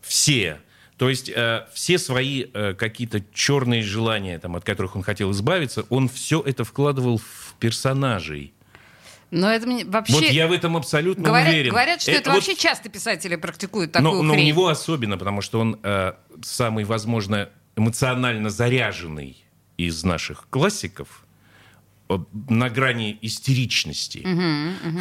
Все. 0.02 0.60
То 0.96 1.08
есть 1.08 1.28
э, 1.28 1.66
все 1.72 1.98
свои 1.98 2.46
э, 2.52 2.74
какие-то 2.74 3.22
черные 3.32 3.82
желания, 3.82 4.38
там, 4.38 4.54
от 4.54 4.64
которых 4.64 4.94
он 4.94 5.02
хотел 5.02 5.32
избавиться, 5.32 5.84
он 5.88 6.08
все 6.08 6.40
это 6.40 6.64
вкладывал 6.64 7.18
в 7.18 7.54
персонажей. 7.58 8.52
Но 9.30 9.50
это 9.50 9.66
мне 9.66 9.84
вообще... 9.84 10.12
Вот 10.12 10.22
я 10.24 10.46
в 10.46 10.52
этом 10.52 10.76
абсолютно 10.76 11.24
говорят, 11.24 11.48
уверен. 11.48 11.70
говорят, 11.72 12.02
что 12.02 12.12
это, 12.12 12.30
вот 12.30 12.36
вообще 12.36 12.54
часто 12.54 12.88
писатели 12.88 13.34
практикуют 13.34 13.92
но, 13.94 14.00
такую 14.00 14.22
но 14.22 14.32
у 14.32 14.36
хрень. 14.36 14.46
него 14.46 14.68
особенно, 14.68 15.18
потому 15.18 15.40
что 15.40 15.58
он 15.58 15.80
э, 15.82 16.12
самый, 16.42 16.84
возможно, 16.84 17.48
эмоционально 17.74 18.50
заряженный 18.50 19.36
из 19.76 20.04
наших 20.04 20.46
классиков 20.50 21.26
э, 22.08 22.18
на 22.48 22.70
грани 22.70 23.18
истеричности. 23.20 24.24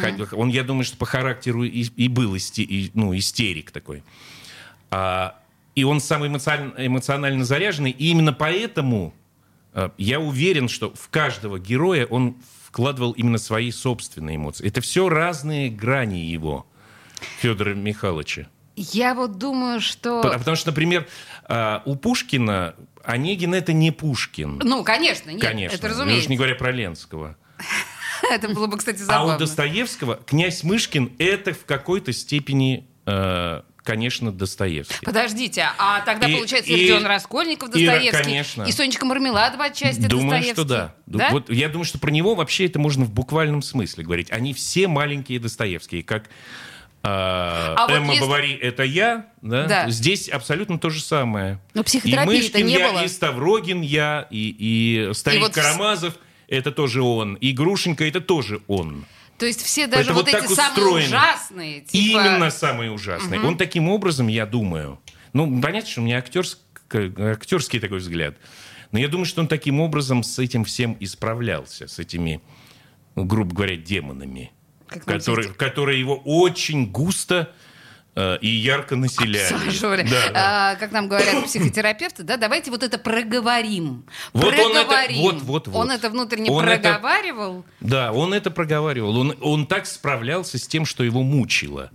Хотя 0.00 0.36
Он, 0.36 0.48
я 0.48 0.64
думаю, 0.64 0.84
что 0.84 0.96
по 0.96 1.06
характеру 1.06 1.62
и, 1.62 1.82
и 1.82 2.08
был 2.08 2.34
исти- 2.34 2.64
и, 2.64 2.90
ну, 2.94 3.16
истерик 3.16 3.70
такой. 3.70 4.02
А, 4.90 5.38
и 5.74 5.84
он 5.84 6.00
самый 6.00 6.28
эмоционально, 6.28 6.74
эмоционально 6.78 7.44
заряженный. 7.44 7.90
И 7.90 8.10
именно 8.10 8.32
поэтому 8.32 9.14
э, 9.72 9.90
я 9.98 10.20
уверен, 10.20 10.68
что 10.68 10.92
в 10.94 11.08
каждого 11.08 11.58
героя 11.58 12.06
он 12.06 12.36
вкладывал 12.64 13.12
именно 13.12 13.38
свои 13.38 13.70
собственные 13.70 14.36
эмоции. 14.36 14.66
Это 14.66 14.80
все 14.80 15.08
разные 15.08 15.70
грани 15.70 16.20
его, 16.20 16.66
Федора 17.40 17.74
Михайловича. 17.74 18.48
Я 18.76 19.14
вот 19.14 19.38
думаю, 19.38 19.80
что... 19.80 20.20
Потому 20.20 20.38
потому 20.40 20.56
что, 20.56 20.70
например, 20.70 21.06
а, 21.44 21.82
у 21.84 21.94
Пушкина 21.94 22.74
Онегин 23.04 23.54
это 23.54 23.72
не 23.72 23.92
Пушкин. 23.92 24.60
Ну, 24.64 24.82
конечно, 24.82 25.30
нет, 25.30 25.40
Конечно. 25.40 25.76
это 25.76 25.86
Я 25.86 25.92
уж 25.92 25.98
разумеется. 25.98 26.30
не 26.30 26.36
говоря 26.36 26.54
про 26.54 26.72
Ленского. 26.72 27.36
Это 28.30 28.48
было 28.48 28.66
бы, 28.66 28.78
кстати, 28.78 29.02
А 29.02 29.04
забавно. 29.04 29.36
у 29.36 29.38
Достоевского 29.38 30.16
князь 30.16 30.64
Мышкин 30.64 31.12
это 31.18 31.52
в 31.52 31.66
какой-то 31.66 32.12
степени 32.14 32.88
э, 33.04 33.62
конечно, 33.84 34.32
Достоевский. 34.32 35.04
Подождите, 35.04 35.66
а 35.78 36.00
тогда, 36.00 36.26
И- 36.28 36.34
получается, 36.34 36.72
и- 36.72 36.80
Родион 36.80 37.06
Раскольников 37.06 37.68
и, 37.74 37.86
Достоевский, 37.86 38.22
конечно. 38.24 38.62
и 38.64 38.72
Сонечка 38.72 39.04
Мармеладова 39.06 39.66
отчасти 39.66 40.00
Думаю, 40.06 40.30
Достоевский. 40.30 40.52
что 40.54 40.64
да. 40.64 40.94
Да? 41.06 41.28
Вот 41.30 41.50
я 41.50 41.68
думаю, 41.68 41.84
что 41.84 41.98
про 41.98 42.10
него 42.10 42.34
вообще 42.34 42.66
это 42.66 42.78
можно 42.80 43.04
в 43.04 43.12
буквальном 43.12 43.62
смысле 43.62 44.02
говорить. 44.04 44.32
Они 44.32 44.52
все 44.54 44.88
маленькие 44.88 45.38
Достоевские, 45.38 46.02
как 46.02 46.28
а, 47.06 47.74
А 47.76 47.86
вот 47.86 47.96
Эмма 47.98 48.12
если- 48.14 48.20
Бавари 48.24 48.54
это 48.54 48.82
я, 48.82 49.26
да? 49.42 49.66
Да. 49.66 49.90
Здесь 49.90 50.28
абсолютно 50.30 50.78
то 50.78 50.88
же 50.88 51.02
самое. 51.02 51.60
Но 51.74 51.82
и 51.82 51.84
психотерапии-то 51.84 52.42
Мышкин 52.54 52.66
не 52.66 52.72
я, 52.78 52.88
было. 52.92 53.04
и 53.04 53.08
Ставрогин 53.08 53.82
я, 53.82 54.26
и, 54.30 54.56
и 55.10 55.12
старик 55.12 55.42
вот 55.42 55.50
вс- 55.52 55.54
Карамазов 55.54 56.14
это 56.48 56.72
тоже 56.72 57.02
он, 57.02 57.34
и 57.34 57.52
Грушенко 57.52 58.04
это 58.08 58.22
тоже 58.22 58.62
он. 58.68 59.04
То 59.38 59.46
есть 59.46 59.62
все 59.62 59.86
даже 59.86 60.12
Поэтому 60.14 60.18
вот 60.20 60.28
эти 60.28 60.54
самые 60.54 60.86
устроено. 60.86 61.06
ужасные, 61.06 61.80
типа... 61.80 62.20
Именно 62.20 62.50
самый 62.50 62.94
ужасный. 62.94 63.38
Он 63.40 63.56
таким 63.56 63.88
образом, 63.88 64.28
я 64.28 64.46
думаю, 64.46 65.00
ну, 65.32 65.60
понятно, 65.60 65.90
что 65.90 66.00
у 66.00 66.04
меня 66.04 66.18
актерск- 66.18 66.58
актерский 67.34 67.80
такой 67.80 67.98
взгляд, 67.98 68.36
но 68.92 68.98
я 68.98 69.08
думаю, 69.08 69.26
что 69.26 69.40
он 69.40 69.48
таким 69.48 69.80
образом 69.80 70.22
с 70.22 70.38
этим 70.38 70.64
всем 70.64 70.96
исправлялся, 71.00 71.88
с 71.88 71.98
этими, 71.98 72.40
ну, 73.16 73.24
грубо 73.24 73.54
говоря, 73.54 73.76
демонами, 73.76 74.52
Как 74.86 75.04
которые, 75.04 75.52
которые 75.52 75.98
его 75.98 76.16
очень 76.24 76.86
густо 76.90 77.52
и 78.16 78.48
ярко 78.48 78.94
населяли. 78.96 79.52
Обсаживали. 79.54 80.06
Да. 80.08 80.30
А, 80.34 80.74
как 80.76 80.92
нам 80.92 81.08
говорят 81.08 81.44
психотерапевты, 81.44 82.22
да, 82.22 82.36
давайте 82.36 82.70
вот 82.70 82.82
это 82.84 82.96
проговорим. 82.96 84.04
Вот 84.32 84.54
он 84.54 84.72
это- 84.72 84.84
проговорим. 84.84 85.20
вот, 85.22 85.42
вот, 85.42 85.68
вот. 85.68 85.80
Он 85.80 85.90
это 85.90 86.10
внутренне 86.10 86.50
Он 86.50 86.64
это- 86.68 86.80
проговаривал. 86.92 87.64
Да, 87.80 88.12
он 88.12 88.32
это 88.32 88.50
проговаривал. 88.52 89.18
Он, 89.18 89.36
он 89.40 89.66
так 89.66 89.86
справлялся 89.86 90.58
с 90.58 90.66
тем, 90.68 90.84
что 90.86 91.02
его 91.02 91.22
мучило. 91.22 91.90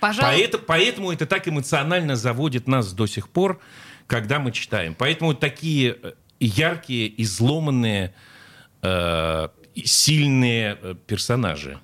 Пожалуй, 0.00 0.32
Поэтому, 0.36 0.62
поэтому 0.66 1.12
это 1.12 1.26
так 1.26 1.48
эмоционально 1.48 2.14
заводит 2.16 2.68
нас 2.68 2.92
до 2.92 3.06
сих 3.06 3.28
пор, 3.28 3.60
когда 4.06 4.38
мы 4.38 4.52
читаем. 4.52 4.94
Поэтому 4.94 5.34
такие 5.34 5.96
э, 6.02 6.12
яркие, 6.40 7.20
изломанные, 7.22 8.14
э, 8.82 9.48
сильные 9.84 10.78
э, 10.80 10.94
персонажи. 11.06 11.78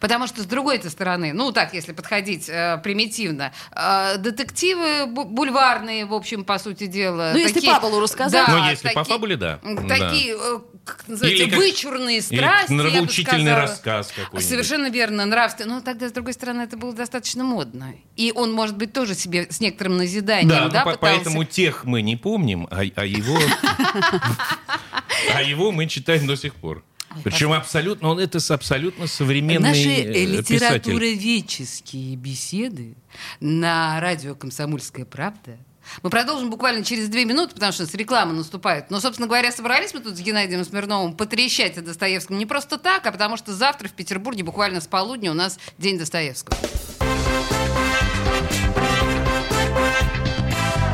Потому 0.00 0.26
что 0.26 0.42
с 0.42 0.46
другой-то 0.46 0.90
стороны, 0.90 1.32
ну 1.32 1.52
так, 1.52 1.72
если 1.74 1.92
подходить 1.92 2.48
э, 2.48 2.78
примитивно, 2.84 3.52
э, 3.72 4.16
детективы 4.18 5.04
бу- 5.06 5.24
бульварные, 5.24 6.04
в 6.06 6.12
общем, 6.14 6.44
по 6.44 6.58
сути 6.58 6.86
дела. 6.86 7.30
Ну, 7.32 7.38
если 7.38 7.60
фабулу 7.60 8.00
рассказать. 8.00 8.46
Да, 8.46 8.52
Ну, 8.58 8.68
если 8.70 8.88
по 8.88 8.94
такие- 8.94 9.14
фабуле, 9.14 9.36
да. 9.36 9.58
м, 9.62 9.86
Да. 9.88 9.96
Такие, 10.10 10.34
э, 10.36 10.58
как 10.84 11.08
называется, 11.08 11.42
Или 11.44 11.50
как- 11.50 11.58
вычурные 11.58 12.16
Или 12.18 12.36
страсти, 12.36 12.68
бы 12.72 12.74
нравоучительный 12.82 13.54
рассказ 13.54 14.08
какой-нибудь. 14.14 14.48
Совершенно 14.48 14.90
верно, 14.90 15.24
нравственно. 15.26 15.76
Но 15.76 15.80
тогда, 15.80 16.08
с 16.08 16.12
другой 16.12 16.32
стороны, 16.34 16.62
это 16.62 16.76
было 16.76 16.92
достаточно 16.92 17.42
модно. 17.44 17.94
И 18.16 18.32
он, 18.34 18.52
может 18.52 18.76
быть, 18.76 18.92
тоже 18.92 19.14
себе 19.14 19.46
с 19.50 19.60
некоторым 19.60 19.96
назиданием, 19.96 20.48
Да, 20.48 20.68
да, 20.68 20.78
ну, 20.84 20.90
по- 20.90 20.96
пытался... 20.96 20.98
поэтому 21.00 21.44
тех 21.44 21.84
мы 21.84 22.02
не 22.02 22.16
помним, 22.16 22.66
а, 22.70 22.80
а 22.96 23.04
его, 23.06 23.38
а 25.34 25.42
его 25.42 25.72
мы 25.72 25.86
читаем 25.86 26.26
до 26.26 26.36
сих 26.36 26.54
пор. 26.54 26.84
Причем 27.24 27.52
абсолютно, 27.52 28.08
он 28.08 28.20
это 28.20 28.38
с 28.40 28.50
абсолютно 28.50 29.06
современный 29.06 29.68
Наши 29.68 30.02
э, 30.02 30.24
литературоведческие 30.24 32.16
беседы 32.16 32.94
на 33.40 34.00
радио 34.00 34.34
«Комсомольская 34.34 35.04
правда». 35.04 35.58
Мы 36.02 36.10
продолжим 36.10 36.50
буквально 36.50 36.84
через 36.84 37.08
две 37.08 37.24
минуты, 37.24 37.54
потому 37.54 37.72
что 37.72 37.84
с 37.84 37.94
реклама 37.94 38.32
наступает. 38.32 38.90
Но, 38.90 39.00
собственно 39.00 39.26
говоря, 39.26 39.50
собрались 39.50 39.92
мы 39.92 40.00
тут 40.00 40.16
с 40.16 40.20
Геннадием 40.20 40.64
Смирновым 40.64 41.14
потрещать 41.14 41.76
о 41.78 41.82
Достоевском 41.82 42.38
не 42.38 42.46
просто 42.46 42.78
так, 42.78 43.04
а 43.06 43.12
потому 43.12 43.36
что 43.36 43.52
завтра 43.52 43.88
в 43.88 43.92
Петербурге 43.92 44.44
буквально 44.44 44.80
с 44.80 44.86
полудня 44.86 45.32
у 45.32 45.34
нас 45.34 45.58
День 45.78 45.98
Достоевского. 45.98 46.56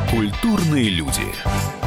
Культурные 0.09 0.89
люди. 0.89 1.86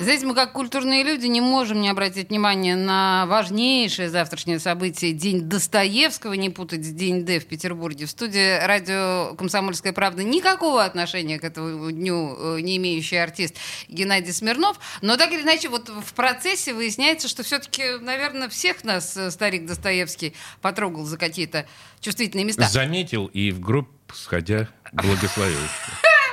Знаете, 0.00 0.24
мы 0.24 0.34
как 0.34 0.52
культурные 0.52 1.02
люди 1.02 1.26
не 1.26 1.42
можем 1.42 1.82
не 1.82 1.90
обратить 1.90 2.30
внимание 2.30 2.74
на 2.74 3.26
важнейшее 3.26 4.08
завтрашнее 4.08 4.58
событие 4.58 5.12
День 5.12 5.42
Достоевского, 5.42 6.32
не 6.32 6.48
путать 6.48 6.86
с 6.86 6.88
День 6.88 7.26
Д 7.26 7.38
в 7.38 7.44
Петербурге. 7.44 8.06
В 8.06 8.10
студии 8.10 8.64
радио 8.64 9.34
«Комсомольская 9.36 9.92
правда» 9.92 10.24
никакого 10.24 10.84
отношения 10.84 11.38
к 11.38 11.44
этому 11.44 11.90
дню 11.90 12.56
э, 12.56 12.60
не 12.62 12.78
имеющий 12.78 13.16
артист 13.16 13.56
Геннадий 13.88 14.32
Смирнов. 14.32 14.80
Но 15.02 15.18
так 15.18 15.32
или 15.32 15.42
иначе, 15.42 15.68
вот 15.68 15.90
в 15.90 16.14
процессе 16.14 16.72
выясняется, 16.72 17.28
что 17.28 17.42
все-таки, 17.42 17.98
наверное, 18.00 18.48
всех 18.48 18.84
нас 18.84 19.14
э, 19.18 19.30
старик 19.30 19.66
Достоевский 19.66 20.32
потрогал 20.62 21.04
за 21.04 21.18
какие-то 21.18 21.66
чувствительные 22.00 22.46
места. 22.46 22.66
Заметил 22.70 23.26
и 23.26 23.50
в 23.50 23.60
гроб 23.60 23.86
сходя 24.14 24.66
благословил. 24.92 25.60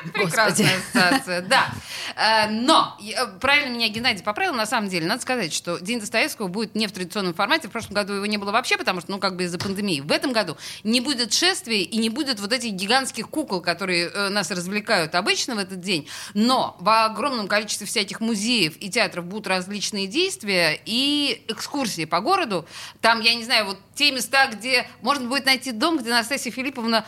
Прекрасная 0.13 0.77
ассоциация, 0.77 1.42
да. 1.42 1.70
Э, 2.16 2.50
Но, 2.50 2.98
э, 3.00 3.27
правильно 3.39 3.74
меня 3.74 3.89
Геннадий 3.89 4.24
поправил, 4.24 4.54
на 4.54 4.66
самом 4.66 4.89
деле, 4.89 5.06
надо 5.06 5.22
сказать, 5.22 5.54
что 5.54 5.80
День 5.80 6.00
Достоевского 6.00 6.48
будет 6.48 6.75
не 6.75 6.88
в 6.88 6.92
традиционном 6.92 7.34
формате. 7.34 7.68
В 7.68 7.72
прошлом 7.72 7.94
году 7.94 8.13
его 8.13 8.25
не 8.25 8.38
было 8.38 8.51
вообще, 8.51 8.77
потому 8.77 9.01
что, 9.01 9.12
ну, 9.12 9.20
как 9.20 9.36
бы 9.36 9.44
из-за 9.44 9.58
пандемии. 9.58 10.01
В 10.01 10.12
этом 10.12 10.34
году 10.34 10.58
не 10.84 11.01
будет 11.01 11.34
шествий 11.34 11.84
и 11.84 11.98
не 11.98 12.10
будет 12.10 12.39
вот 12.39 12.51
этих 12.54 12.72
гигантских 12.72 13.30
кукол, 13.30 13.62
которые 13.62 14.08
э, 14.08 14.30
нас 14.30 14.51
развлекают 14.51 15.16
обычно 15.16 15.56
в 15.56 15.60
этот 15.60 15.80
день. 15.82 16.08
Но 16.34 16.75
в 16.80 17.06
огромном 17.06 17.48
количестве 17.48 17.88
всяких 17.88 18.20
музеев 18.20 18.75
и 18.80 18.89
театров 18.89 19.25
будут 19.25 19.48
различные 19.48 20.08
действия 20.08 20.80
и 20.86 21.44
экскурсии 21.48 22.06
по 22.06 22.20
городу. 22.20 22.66
Там, 23.01 23.22
я 23.22 23.36
не 23.36 23.44
знаю, 23.44 23.66
вот 23.66 23.77
те 23.96 24.12
места, 24.12 24.48
где 24.48 24.88
можно 25.01 25.27
будет 25.27 25.46
найти 25.46 25.72
дом, 25.72 25.98
где 25.98 26.12
Анастасия 26.12 26.51
Филипповна 26.51 27.06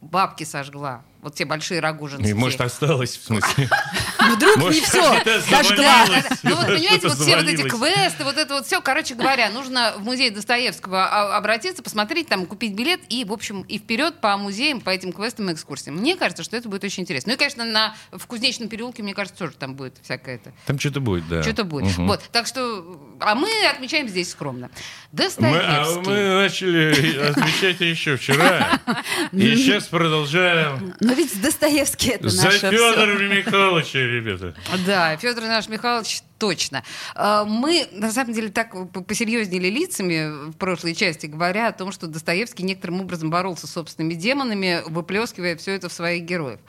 бабки 0.00 0.44
сожгла. 0.44 1.02
Вот 1.24 1.34
те 1.34 1.46
большие 1.46 1.80
рогужинские. 1.80 2.32
И, 2.32 2.34
может, 2.34 2.60
осталось, 2.60 3.16
в 3.16 3.24
смысле. 3.24 3.70
Вдруг 4.32 4.56
не 4.70 4.80
все. 4.80 5.22
Даже 5.50 5.76
Да, 5.76 6.06
два. 6.06 6.22
Ну 6.42 6.56
вот 6.56 6.66
понимаете, 6.66 7.08
вот 7.08 7.18
все 7.18 7.36
вот 7.36 7.46
эти 7.48 7.62
квесты, 7.62 8.24
вот 8.24 8.36
это 8.36 8.54
вот 8.54 8.66
все, 8.66 8.80
короче 8.80 9.14
говоря, 9.14 9.50
нужно 9.50 9.94
в 9.96 10.04
музей 10.04 10.30
Достоевского 10.30 11.36
обратиться, 11.36 11.82
посмотреть, 11.82 12.28
там 12.28 12.46
купить 12.46 12.74
билет 12.74 13.00
и, 13.08 13.24
в 13.24 13.32
общем, 13.32 13.62
и 13.62 13.78
вперед 13.78 14.20
по 14.20 14.36
музеям, 14.36 14.80
по 14.80 14.90
этим 14.90 15.12
квестам 15.12 15.50
и 15.50 15.52
экскурсиям. 15.52 15.96
Мне 15.96 16.16
кажется, 16.16 16.42
что 16.42 16.56
это 16.56 16.68
будет 16.68 16.84
очень 16.84 17.02
интересно. 17.02 17.30
Ну 17.30 17.34
и, 17.34 17.38
конечно, 17.38 17.64
на, 17.64 17.94
в 18.12 18.26
Кузнечном 18.26 18.68
переулке, 18.68 19.02
мне 19.02 19.14
кажется, 19.14 19.38
тоже 19.38 19.52
там 19.58 19.74
будет 19.74 19.94
всякое 20.02 20.36
это. 20.36 20.52
Там 20.66 20.78
что-то 20.78 21.00
будет, 21.00 21.28
да. 21.28 21.42
Что-то 21.42 21.64
будет. 21.64 21.96
Мгм. 21.96 22.08
Вот, 22.08 22.22
так 22.32 22.46
что, 22.46 22.98
а 23.20 23.34
мы 23.34 23.48
отмечаем 23.70 24.08
здесь 24.08 24.30
скромно. 24.30 24.70
Мы, 25.12 25.24
а 25.24 25.28
Достоевский. 25.28 26.10
мы 26.10 26.42
начали 26.42 27.28
отвечать 27.30 27.80
еще 27.80 28.16
вчера. 28.16 28.80
И 29.32 29.56
сейчас 29.56 29.86
продолжаем. 29.86 30.94
Но 31.00 31.12
ведь 31.12 31.40
Достоевский 31.40 32.10
это 32.10 32.28
За 32.28 32.44
наше 32.44 32.58
всё. 32.58 32.70
Федора 32.70 33.18
Михайловича, 33.18 33.98
ребята. 34.14 34.54
Да, 34.86 35.16
Федор 35.16 35.44
наш 35.44 35.68
Михайлович 35.68 36.22
точно. 36.38 36.82
А, 37.14 37.44
Мы, 37.44 37.86
на 37.92 38.10
самом 38.12 38.32
деле, 38.34 38.48
так 38.50 38.72
п- 38.92 39.00
посерьезнели 39.02 39.68
лицами 39.68 40.50
в 40.50 40.56
прошлой 40.56 40.94
части, 40.94 41.26
говоря 41.26 41.68
о 41.68 41.72
том, 41.72 41.92
что 41.92 42.06
Достоевский 42.06 42.62
некоторым 42.62 43.00
образом 43.00 43.30
боролся 43.30 43.66
с 43.66 43.70
собственными 43.72 44.14
демонами, 44.14 44.82
выплескивая 44.86 45.56
все 45.56 45.72
это 45.72 45.88
в 45.88 45.92
своих 45.92 46.24
героев. 46.24 46.60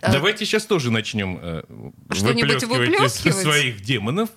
Давайте 0.00 0.44
сейчас 0.44 0.64
тоже 0.64 0.90
начнем 0.90 1.38
э, 1.40 1.62
Что-нибудь 2.12 2.64
выплескивать 2.64 3.36
своих 3.36 3.80
демонов. 3.82 4.28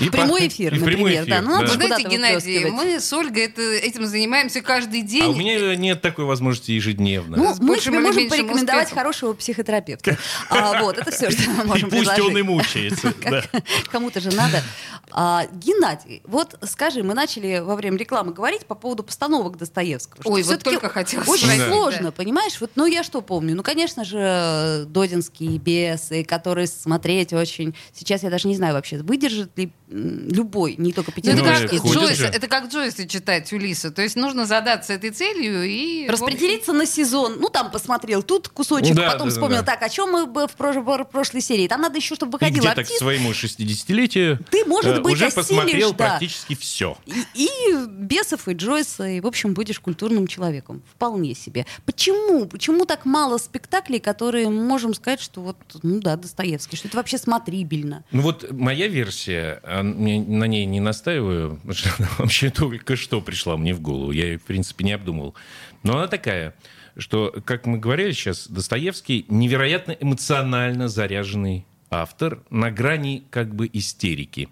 И 0.00 0.08
Прямой 0.08 0.48
эфир, 0.48 0.74
и 0.74 0.78
в 0.78 0.84
прямой 0.84 1.14
например, 1.14 1.26
да. 1.26 1.36
эфир, 1.36 1.44
Ну, 1.44 1.50
надо 1.50 1.66
Вы 1.66 1.86
знаете, 1.86 2.08
Геннадий, 2.08 2.70
мы 2.70 3.00
с 3.00 3.12
Ольгой 3.12 3.44
это, 3.44 3.62
этим 3.62 4.06
занимаемся 4.06 4.60
каждый 4.60 5.02
день. 5.02 5.22
А 5.24 5.28
у 5.28 5.34
меня 5.34 5.74
нет 5.76 6.00
такой 6.00 6.24
возможности 6.24 6.72
ежедневно. 6.72 7.36
Ну, 7.36 7.54
мы 7.60 7.78
тебе 7.78 7.98
можем 7.98 8.28
порекомендовать 8.28 8.84
успехом. 8.86 8.98
хорошего 8.98 9.32
психотерапевта. 9.34 10.16
А, 10.50 10.80
вот, 10.80 10.98
это 10.98 11.10
все, 11.10 11.30
что 11.30 11.50
мы 11.50 11.64
и 11.64 11.66
можем 11.66 11.90
пусть 11.90 12.18
он 12.18 12.36
и 12.36 12.42
предложить. 12.42 12.44
мучается. 12.44 13.14
да. 13.22 13.42
Кому-то 13.90 14.20
же 14.20 14.30
надо. 14.32 14.62
А, 15.10 15.46
Геннадий, 15.52 16.22
вот 16.24 16.58
скажи, 16.62 17.02
мы 17.02 17.14
начали 17.14 17.60
во 17.60 17.76
время 17.76 17.98
рекламы 17.98 18.32
говорить 18.32 18.66
по 18.66 18.74
поводу 18.74 19.02
постановок 19.02 19.58
Достоевского. 19.58 20.20
Ой, 20.24 20.42
вот 20.42 20.62
только 20.62 20.88
хотела 20.88 21.22
Очень 21.24 21.50
сложно, 21.68 22.04
да. 22.04 22.12
понимаешь? 22.12 22.60
Вот, 22.60 22.72
ну, 22.74 22.86
я 22.86 23.02
что 23.02 23.20
помню? 23.20 23.54
Ну, 23.54 23.62
конечно 23.62 24.04
же, 24.04 24.83
Додинские 24.84 25.58
бесы, 25.58 26.24
которые 26.24 26.66
смотреть 26.66 27.32
очень... 27.32 27.74
Сейчас 27.92 28.22
я 28.22 28.30
даже 28.30 28.48
не 28.48 28.56
знаю 28.56 28.74
вообще, 28.74 28.98
выдержит 28.98 29.56
ли 29.56 29.72
любой, 29.88 30.74
не 30.76 30.92
только 30.92 31.12
Ну, 31.14 31.22
это, 31.22 31.36
Ну, 31.36 31.44
петербургский. 31.44 31.76
и 31.76 31.78
как 31.78 31.92
Джойс, 31.92 32.20
это 32.20 32.46
как 32.48 32.72
Джойса 32.72 33.06
читать 33.06 33.52
Улиса. 33.52 33.90
То 33.90 34.02
есть 34.02 34.16
нужно 34.16 34.46
задаться 34.46 34.92
этой 34.92 35.10
целью 35.10 35.62
и... 35.64 36.08
Распределиться 36.08 36.72
на 36.72 36.86
сезон. 36.86 37.36
Ну, 37.38 37.48
там 37.48 37.70
посмотрел 37.70 38.22
тут 38.22 38.48
кусочек, 38.48 38.94
Да, 38.96 39.10
потом 39.12 39.28
да, 39.28 39.34
вспомнил, 39.34 39.58
да. 39.58 39.62
так, 39.62 39.82
о 39.82 39.88
чем 39.88 40.10
мы 40.10 40.26
бы 40.26 40.48
в 40.48 40.56
прош- 40.56 40.80
в 40.80 41.04
прошлой 41.04 41.40
серии? 41.40 41.68
Там 41.68 41.80
надо 41.80 41.96
еще, 41.96 42.14
чтобы 42.14 42.32
выходил 42.32 42.60
где-то 42.60 42.76
к 42.76 42.78
артист, 42.78 42.98
своему 42.98 43.30
60-летию 43.30 44.38
Ты, 44.50 44.64
может 44.64 44.98
э, 44.98 45.00
быть, 45.00 45.14
уже 45.14 45.26
осилишь, 45.26 45.34
посмотрел 45.34 45.90
да. 45.92 45.96
практически 45.96 46.54
все. 46.54 46.96
И, 47.06 47.24
и 47.34 47.86
Бесов, 47.86 48.48
и 48.48 48.52
Джойса, 48.54 49.06
и, 49.06 49.20
в 49.20 49.26
общем, 49.26 49.54
будешь 49.54 49.80
культурным 49.80 50.26
человеком. 50.26 50.82
Вполне 50.94 51.34
себе. 51.34 51.66
Почему? 51.84 52.46
Почему 52.46 52.84
так 52.86 53.04
мало 53.04 53.38
спектаклей, 53.38 54.00
которые 54.00 54.48
можем 54.74 54.92
сказать, 54.92 55.20
что 55.20 55.40
вот, 55.40 55.56
ну 55.84 56.00
да, 56.00 56.16
Достоевский, 56.16 56.76
что 56.76 56.88
это 56.88 56.96
вообще 56.96 57.16
смотрибельно? 57.16 58.04
Ну 58.10 58.22
вот 58.22 58.50
моя 58.50 58.88
версия, 58.88 59.60
а, 59.62 59.84
на 59.84 60.44
ней 60.44 60.66
не 60.66 60.80
настаиваю, 60.80 61.56
потому 61.56 61.74
что 61.74 61.90
она 61.96 62.08
вообще 62.18 62.50
только 62.50 62.96
что 62.96 63.20
пришла 63.20 63.56
мне 63.56 63.72
в 63.72 63.80
голову. 63.80 64.10
Я 64.10 64.24
ее, 64.24 64.38
в 64.38 64.42
принципе, 64.42 64.84
не 64.84 64.92
обдумывал. 64.92 65.36
Но 65.84 65.96
она 65.96 66.08
такая, 66.08 66.56
что, 66.96 67.32
как 67.44 67.66
мы 67.66 67.78
говорили 67.78 68.10
сейчас, 68.10 68.48
Достоевский 68.48 69.26
невероятно 69.28 69.92
эмоционально 69.92 70.88
заряженный 70.88 71.66
автор 71.90 72.42
на 72.50 72.72
грани 72.72 73.24
как 73.30 73.54
бы 73.54 73.70
истерики. 73.72 74.48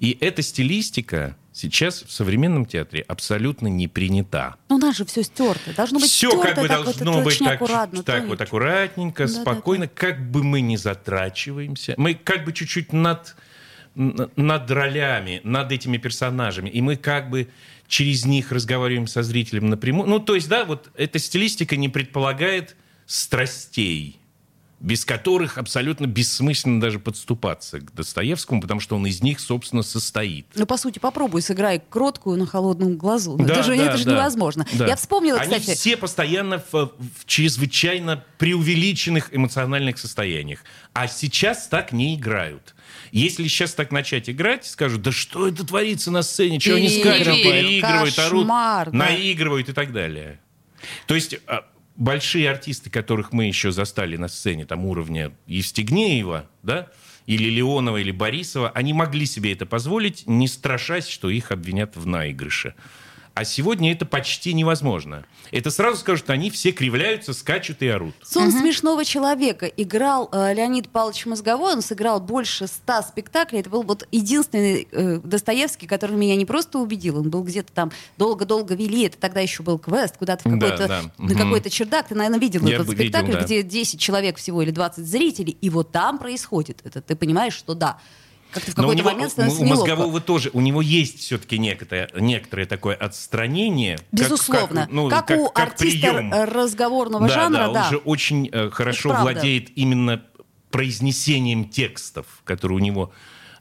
И 0.00 0.18
эта 0.20 0.42
стилистика 0.42 1.34
сейчас 1.62 2.02
в 2.02 2.10
современном 2.12 2.66
театре 2.66 3.04
абсолютно 3.06 3.68
не 3.68 3.86
принята. 3.88 4.56
Ну, 4.68 4.76
у 4.76 4.78
нас 4.78 4.96
же 4.96 5.04
все 5.04 5.22
стерто. 5.22 5.72
Должно 5.74 6.00
быть 6.00 6.10
Все 6.10 6.28
стерто, 6.28 6.48
как 6.48 6.62
бы 6.62 6.68
так 6.68 6.78
вот, 6.84 6.98
должно 6.98 7.12
это 7.14 7.24
быть 7.24 7.38
так, 7.38 7.54
аккуратно. 7.54 8.02
так 8.02 8.24
вот 8.26 8.40
аккуратненько, 8.40 9.26
Да-да-да. 9.26 9.42
спокойно, 9.42 9.88
как 9.88 10.30
бы 10.30 10.42
мы 10.42 10.60
не 10.60 10.76
затрачиваемся. 10.76 11.94
Мы 11.96 12.14
как 12.14 12.44
бы 12.44 12.52
чуть-чуть 12.52 12.92
над, 12.92 13.36
над 13.94 14.70
ролями, 14.70 15.40
над 15.44 15.70
этими 15.72 15.98
персонажами, 15.98 16.68
и 16.68 16.80
мы 16.80 16.96
как 16.96 17.30
бы 17.30 17.48
через 17.86 18.24
них 18.24 18.50
разговариваем 18.52 19.06
со 19.06 19.22
зрителем 19.22 19.70
напрямую. 19.70 20.08
Ну, 20.08 20.18
то 20.18 20.34
есть, 20.34 20.48
да, 20.48 20.64
вот 20.64 20.90
эта 20.96 21.18
стилистика 21.18 21.76
не 21.76 21.88
предполагает 21.88 22.76
страстей, 23.06 24.18
без 24.82 25.04
которых 25.04 25.58
абсолютно 25.58 26.06
бессмысленно 26.06 26.80
даже 26.80 26.98
подступаться 26.98 27.78
к 27.78 27.94
Достоевскому, 27.94 28.60
потому 28.60 28.80
что 28.80 28.96
он 28.96 29.06
из 29.06 29.22
них, 29.22 29.38
собственно, 29.38 29.82
состоит. 29.82 30.46
Ну, 30.56 30.66
по 30.66 30.76
сути, 30.76 30.98
попробуй, 30.98 31.40
сыграй 31.40 31.80
кроткую 31.88 32.36
на 32.36 32.46
холодном 32.46 32.96
глазу. 32.96 33.36
Ну, 33.38 33.44
Да, 33.44 33.54
это 33.54 33.62
же, 33.62 33.76
да, 33.76 33.84
это 33.84 33.96
же 33.96 34.04
да. 34.04 34.10
невозможно. 34.12 34.66
Да. 34.72 34.88
Я 34.88 34.96
вспомнила, 34.96 35.38
Они 35.38 35.54
кстати... 35.54 35.76
все 35.78 35.96
постоянно 35.96 36.62
в, 36.72 36.72
в 36.72 37.24
чрезвычайно 37.26 38.24
преувеличенных 38.38 39.34
эмоциональных 39.34 39.98
состояниях. 39.98 40.64
А 40.92 41.06
сейчас 41.06 41.68
так 41.68 41.92
не 41.92 42.16
играют. 42.16 42.74
Если 43.12 43.44
сейчас 43.46 43.74
так 43.74 43.92
начать 43.92 44.28
играть, 44.28 44.66
скажут, 44.66 45.02
да 45.02 45.12
что 45.12 45.46
это 45.46 45.64
творится 45.64 46.10
на 46.10 46.22
сцене, 46.22 46.58
чего 46.58 46.76
они 46.76 46.88
скачут, 46.88 47.26
Переигрывают. 47.26 48.18
орут, 48.18 48.46
да. 48.48 48.88
наигрывают 48.90 49.68
и 49.68 49.72
так 49.72 49.92
далее. 49.92 50.40
То 51.06 51.14
есть 51.14 51.36
а, 51.46 51.64
большие 51.96 52.50
артисты, 52.50 52.90
которых 52.90 53.32
мы 53.32 53.46
еще 53.46 53.72
застали 53.72 54.16
на 54.16 54.28
сцене, 54.28 54.64
там 54.64 54.84
уровня 54.84 55.32
Евстигнеева, 55.46 56.48
да, 56.62 56.90
или 57.26 57.48
Леонова, 57.48 57.98
или 57.98 58.10
Борисова, 58.10 58.70
они 58.70 58.92
могли 58.92 59.26
себе 59.26 59.52
это 59.52 59.66
позволить, 59.66 60.24
не 60.26 60.48
страшась, 60.48 61.06
что 61.06 61.30
их 61.30 61.52
обвинят 61.52 61.96
в 61.96 62.06
наигрыше. 62.06 62.74
А 63.34 63.44
сегодня 63.44 63.92
это 63.92 64.04
почти 64.04 64.52
невозможно. 64.52 65.24
Это 65.52 65.70
сразу 65.70 65.96
скажут, 65.98 66.28
они 66.28 66.50
все 66.50 66.70
кривляются, 66.72 67.32
скачут 67.32 67.80
и 67.80 67.88
орут. 67.88 68.14
Сон 68.22 68.50
смешного 68.52 69.06
человека 69.06 69.66
играл 69.66 70.28
э, 70.32 70.52
Леонид 70.54 70.90
Павлович 70.90 71.24
Мозговой. 71.26 71.72
Он 71.72 71.80
сыграл 71.82 72.20
больше 72.20 72.66
ста 72.66 73.02
спектаклей. 73.02 73.60
Это 73.60 73.70
был 73.70 73.84
вот 73.84 74.06
единственный 74.12 74.86
э, 74.92 75.18
Достоевский, 75.24 75.86
который 75.86 76.14
меня 76.16 76.36
не 76.36 76.44
просто 76.44 76.78
убедил. 76.78 77.18
Он 77.20 77.30
был 77.30 77.42
где-то 77.42 77.72
там 77.72 77.90
долго-долго 78.18 78.74
вели. 78.74 79.04
Это 79.06 79.16
тогда 79.16 79.40
еще 79.40 79.62
был 79.62 79.78
квест, 79.78 80.16
куда-то 80.18 80.46
в 80.48 80.58
Да, 80.58 80.68
какой-то, 80.70 80.88
да. 80.88 81.02
на 81.16 81.24
Мгм. 81.24 81.36
какой-то 81.38 81.70
чердак. 81.70 82.08
Ты, 82.08 82.14
наверное, 82.14 82.38
видел 82.40 82.66
Я 82.66 82.74
этот 82.76 82.88
видел, 82.88 83.00
спектакль, 83.02 83.32
да. 83.32 83.40
где 83.44 83.62
10 83.62 83.98
человек 83.98 84.36
всего 84.36 84.60
или 84.62 84.70
20 84.72 85.06
зрителей. 85.06 85.56
И 85.60 85.70
вот 85.70 85.90
там 85.90 86.18
происходит 86.18 86.80
это. 86.84 87.00
Ты 87.00 87.16
понимаешь, 87.16 87.54
что 87.54 87.74
да. 87.74 87.98
Как-то 88.52 88.70
в 88.70 88.74
какой-то 88.74 89.02
момент 89.04 89.32
становится 89.32 89.62
у 89.62 89.64
неловко. 89.64 89.86
Мозгового 89.90 90.20
тоже, 90.20 90.50
у 90.52 90.60
него 90.60 90.80
есть 90.82 91.20
все-таки 91.20 91.58
некоторое, 91.58 92.08
некоторое 92.14 92.66
такое 92.66 92.94
отстранение. 92.94 93.96
как- 93.96 94.06
Безусловно. 94.12 94.82
Как, 94.82 94.90
ну, 94.92 95.08
как, 95.08 95.26
как- 95.26 95.38
у 95.40 95.48
как 95.48 95.68
артиста 95.68 96.08
прием. 96.12 96.32
э, 96.32 96.44
разговорного 96.44 97.26
да, 97.28 97.34
жанра, 97.34 97.58
да, 97.68 97.72
да. 97.72 97.84
он 97.84 97.90
же 97.90 97.96
очень 97.98 98.48
э, 98.52 98.70
хорошо 98.70 99.12
владеет 99.14 99.76
именно 99.76 100.22
произнесением 100.70 101.68
текстов, 101.68 102.26
которые 102.44 102.76
у 102.76 102.80
него 102.80 103.12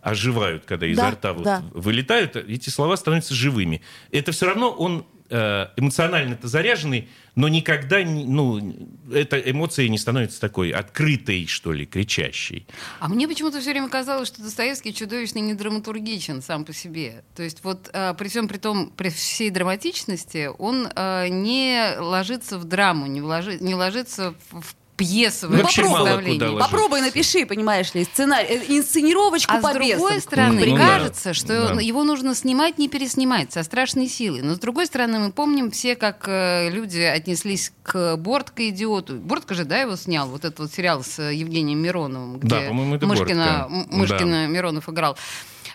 оживают, 0.02 0.66
когда 0.66 0.88
изо 0.88 1.02
Да, 1.04 1.12
рта 1.12 1.34
вот 1.34 1.44
да. 1.44 1.64
вылетают, 1.74 2.36
эти 2.36 2.70
слова 2.70 2.96
становятся 2.98 3.36
живыми. 3.36 3.82
Это 4.12 4.32
все 4.32 4.48
равно 4.48 4.72
он 4.72 5.06
эмоционально-то 5.32 6.48
заряженный, 6.48 7.10
но 7.36 7.48
никогда, 7.48 8.00
ну, 8.04 8.76
эта 9.14 9.40
эмоция 9.40 9.88
не 9.88 9.98
становится 9.98 10.42
такой 10.42 10.72
открытой, 10.72 11.48
что 11.48 11.72
ли, 11.72 11.86
кричащей. 11.86 12.68
А 13.00 13.08
мне 13.08 13.28
почему-то 13.28 13.62
все 13.62 13.72
время 13.72 13.90
казалось, 13.90 14.28
что 14.28 14.42
Достоевский 14.42 14.94
чудовищно 14.94 15.40
не 15.40 15.54
драматургичен 15.54 16.42
сам 16.42 16.66
по 16.66 16.74
себе. 16.74 17.24
То 17.36 17.44
есть 17.44 17.64
вот 17.64 17.90
а, 17.94 18.14
при 18.14 18.28
всем 18.28 18.48
при 18.48 18.58
том, 18.58 18.90
при 18.90 19.10
всей 19.10 19.50
драматичности, 19.50 20.50
он 20.58 20.90
а, 20.96 21.28
не 21.30 21.96
ложится 21.98 22.58
в 22.58 22.66
драму, 22.66 23.06
не, 23.06 23.22
вложи- 23.22 23.62
не 23.62 23.76
ложится 23.76 24.36
в 24.52 24.76
пьесовое 25.02 25.58
Ну, 25.58 25.64
Вообще 25.64 25.84
мало 25.84 25.96
представление. 26.06 26.34
куда 26.40 26.52
ложится. 26.52 26.70
Попробуй 26.72 27.02
напиши, 27.02 27.46
понимаешь 27.46 27.94
ли, 27.96 28.04
сценарий, 28.04 28.48
э, 28.50 28.64
инсценировочку 28.78 29.54
А 29.54 29.58
по 29.62 29.70
с 29.70 29.74
другой 29.74 29.96
бесам. 30.16 30.22
стороны, 30.22 30.66
Ну 30.68 30.78
да, 30.78 30.88
кажется, 30.88 31.34
что 31.34 31.74
да. 31.76 31.82
его 31.82 32.04
нужно 32.04 32.36
снимать, 32.36 32.78
не 32.78 32.88
переснимать, 32.88 33.52
со 33.52 33.64
страшной 33.64 34.08
силой. 34.08 34.42
Но 34.44 34.54
с 34.56 34.60
другой 34.60 34.86
стороны, 34.86 35.18
мы 35.20 35.32
помним 35.32 35.72
все, 35.72 35.96
как 35.96 36.26
э, 36.28 36.70
люди 36.70 37.00
отнеслись 37.00 37.72
к 37.84 38.16
Бортко 38.18 38.70
идиоту. 38.70 39.16
Бортко 39.16 39.56
же, 39.56 39.66
да, 39.66 39.80
его 39.82 39.96
снял, 39.96 40.28
вот 40.28 40.46
этот 40.46 40.60
вот 40.60 40.72
сериал 40.72 41.04
с 41.04 41.22
Евгением 41.22 41.80
Мироновым, 41.80 42.38
где 42.40 42.68
Да, 42.68 42.74
Мышкина, 42.74 43.68
Бортко. 43.70 43.96
Мышкина 43.96 44.48
Миронов 44.48 44.88
играл. 44.90 45.18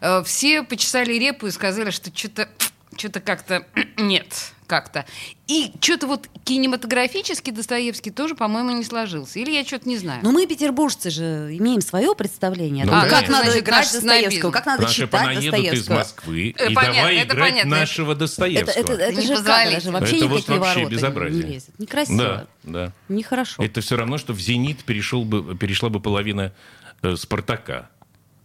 Э, 0.00 0.22
все 0.24 0.62
почесали 0.62 1.14
репу 1.14 1.46
и 1.46 1.50
сказали, 1.50 1.90
что 1.90 2.10
что-то 2.16 2.48
что-то 2.96 3.20
как-то 3.20 3.66
нет, 3.96 4.26
как-то. 4.66 5.04
И 5.46 5.72
что-то 5.80 6.06
вот 6.08 6.28
кинематографически 6.44 7.50
Достоевский 7.50 8.10
тоже, 8.10 8.34
по-моему, 8.34 8.70
не 8.72 8.82
сложился. 8.84 9.38
Или 9.38 9.52
я 9.52 9.64
что-то 9.64 9.88
не 9.88 9.96
знаю. 9.96 10.20
Но 10.24 10.32
мы, 10.32 10.46
петербуржцы 10.46 11.10
же, 11.10 11.22
имеем 11.56 11.80
свое 11.80 12.14
представление 12.16 12.82
о 12.84 12.86
Ну, 12.86 12.92
том, 12.92 13.00
конечно. 13.02 13.20
как 13.20 13.28
надо 13.30 13.44
Значит, 13.50 13.62
играть 13.64 13.92
Достоевского, 13.92 14.50
как 14.50 14.66
надо 14.66 14.82
Наши 14.82 14.94
читать 14.94 15.10
понаедут 15.10 15.44
из 15.44 15.50
Достоевского. 15.52 15.94
Москвы 15.98 16.54
Э, 16.58 16.70
и 16.70 16.74
понятно, 16.74 16.94
давай 16.96 17.16
это 17.16 17.34
играть 17.34 17.50
понятно. 17.50 17.70
нашего 17.76 18.10
Это, 18.12 18.20
Достоевского. 18.20 18.70
это, 18.70 18.92
это 18.92 18.96
как, 18.96 19.12
это 19.12 19.80
же 19.80 19.90
вообще 19.92 20.16
Это 20.16 20.26
вот 20.26 20.48
вообще 20.48 20.58
ворота 20.58 20.90
безобразие. 20.90 21.44
не 21.44 21.52
лезет. 21.52 21.78
Некрасиво, 21.78 22.18
Да, 22.18 22.46
да. 22.64 22.92
нехорошо. 23.08 23.62
Это 23.62 23.80
все 23.80 23.96
равно, 23.96 24.18
что 24.18 24.32
в 24.32 24.40
«Зенит» 24.40 24.82
перешел 24.84 25.24
бы, 25.24 25.56
перешла 25.56 25.88
бы 25.90 26.00
половина 26.00 26.52
э, 27.02 27.14
«Спартака». 27.16 27.88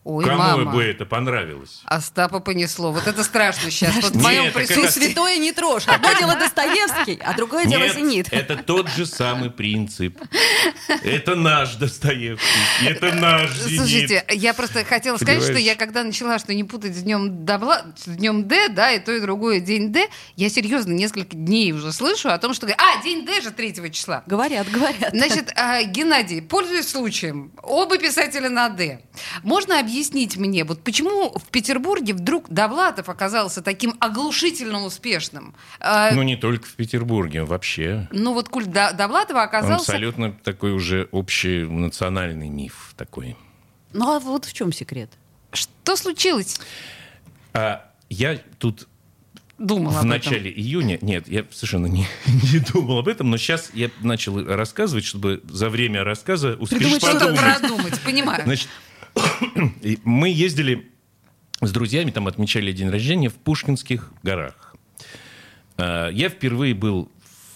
Ой, 0.04 0.26
Кому 0.26 0.38
мама. 0.40 0.72
бы 0.72 0.84
это 0.84 1.06
понравилось? 1.06 1.82
Остапа 1.86 2.40
понесло. 2.40 2.92
Вот 2.92 3.06
это 3.06 3.24
страшно 3.24 3.70
сейчас. 3.70 3.94
Вот 4.02 4.14
в 4.14 4.22
моем 4.24 4.52
присутствии. 4.52 5.06
Святое 5.10 5.38
не 5.38 5.52
трожь. 5.52 5.84
Одно 5.86 6.10
дело 6.18 6.36
Достоевский, 6.36 7.20
а 7.24 7.36
другое 7.36 7.66
дело 7.68 7.88
Зенит. 7.88 8.28
это 8.34 8.56
тот 8.56 8.90
же 8.90 9.06
самый 9.06 9.52
принцип. 9.52 10.18
Это 11.04 11.36
наш 11.36 11.76
Достоевский. 11.76 12.48
Это 12.88 13.14
наш 13.14 13.52
«Зенит». 13.52 13.80
Слушайте, 13.80 14.26
я 14.30 14.56
просто 14.56 14.84
хотела 14.86 15.18
сказать, 15.18 15.44
что 15.44 15.60
я 15.60 15.76
когда 15.76 16.04
начала, 16.04 16.40
что 16.40 16.56
не 16.56 16.64
путать 16.64 16.96
с 16.96 17.04
днем, 17.04 17.46
Добла- 17.46 17.94
с 17.96 18.06
днем 18.06 18.48
Д, 18.48 18.70
да, 18.70 18.92
и 18.94 19.00
то, 19.00 19.12
и 19.12 19.20
другое 19.22 19.60
день 19.60 19.92
Д, 19.94 20.08
я 20.36 20.50
серьезно 20.50 20.94
несколько 20.94 21.36
дней 21.36 21.74
уже 21.74 21.92
слышу 21.94 22.30
о 22.30 22.38
том, 22.40 22.56
что... 22.56 22.66
А, 22.66 23.04
день 23.04 23.24
Д 23.24 23.40
же 23.42 23.52
3 23.52 23.92
числа. 23.92 24.24
Говорят, 24.26 24.68
говорят. 24.72 25.12
Значит, 25.12 25.52
а, 25.56 25.84
Геннадий, 25.84 26.42
пользуясь 26.42 26.90
случаем, 26.90 27.52
оба 27.62 28.00
писателя 28.00 28.50
на 28.50 28.68
«Д». 28.70 29.02
Можно 29.44 29.80
объяснить 29.80 29.91
мне, 30.38 30.64
вот 30.64 30.84
почему 30.84 31.32
в 31.38 31.44
Петербурге 31.50 32.14
вдруг 32.14 32.50
Довлатов 32.50 33.10
оказался 33.10 33.62
таким 33.62 33.96
оглушительно 34.00 34.84
успешным? 34.84 35.54
Э, 35.80 36.14
Ну, 36.14 36.24
не 36.24 36.36
только 36.36 36.66
в 36.68 36.74
Петербурге, 36.76 37.44
вообще. 37.44 38.08
ну 38.12 38.34
вот 38.34 38.50
культ 38.50 38.72
До- 38.72 38.94
Довлатова 38.94 39.40
Он 39.40 39.44
оказался... 39.46 39.92
абсолютно 39.92 40.32
такой 40.32 40.72
уже 40.74 41.08
общий 41.12 41.64
национальный 41.66 42.50
миф 42.50 42.94
такой. 42.98 43.36
Ну 43.94 44.10
а 44.16 44.20
вот 44.20 44.46
в 44.46 44.54
чем 44.54 44.72
секрет? 44.72 45.10
Что 45.54 45.96
случилось? 45.96 46.60
А 47.54 47.86
я 48.10 48.40
тут 48.60 48.88
Думала 49.58 49.92
в 49.92 49.98
об 49.98 50.06
этом. 50.06 50.10
начале 50.10 50.50
июня, 50.52 50.98
нет, 51.02 51.28
я 51.28 51.46
совершенно 51.52 51.86
не, 51.86 52.08
не 52.52 52.60
думал 52.60 52.98
об 52.98 53.08
этом, 53.08 53.30
но 53.30 53.38
сейчас 53.38 53.70
я 53.76 53.92
начал 54.02 54.44
рассказывать, 54.44 55.06
чтобы 55.06 55.42
за 55.48 55.70
время 55.70 56.04
рассказа 56.04 56.56
успеть 56.56 56.80
Придумать 56.80 57.04
Что-то 57.04 57.20
подумать. 57.28 57.60
продумать, 57.60 58.00
понимаю. 58.06 58.44
Значит, 58.46 58.70
и 59.82 60.00
мы 60.04 60.30
ездили 60.30 60.92
с 61.62 61.72
друзьями, 61.72 62.12
там 62.12 62.28
отмечали 62.28 62.72
день 62.72 62.90
рождения 62.90 63.30
в 63.30 63.36
Пушкинских 63.36 64.12
горах. 64.24 64.76
А, 65.78 66.10
Я 66.10 66.30
впервые 66.30 66.74
был 66.74 67.12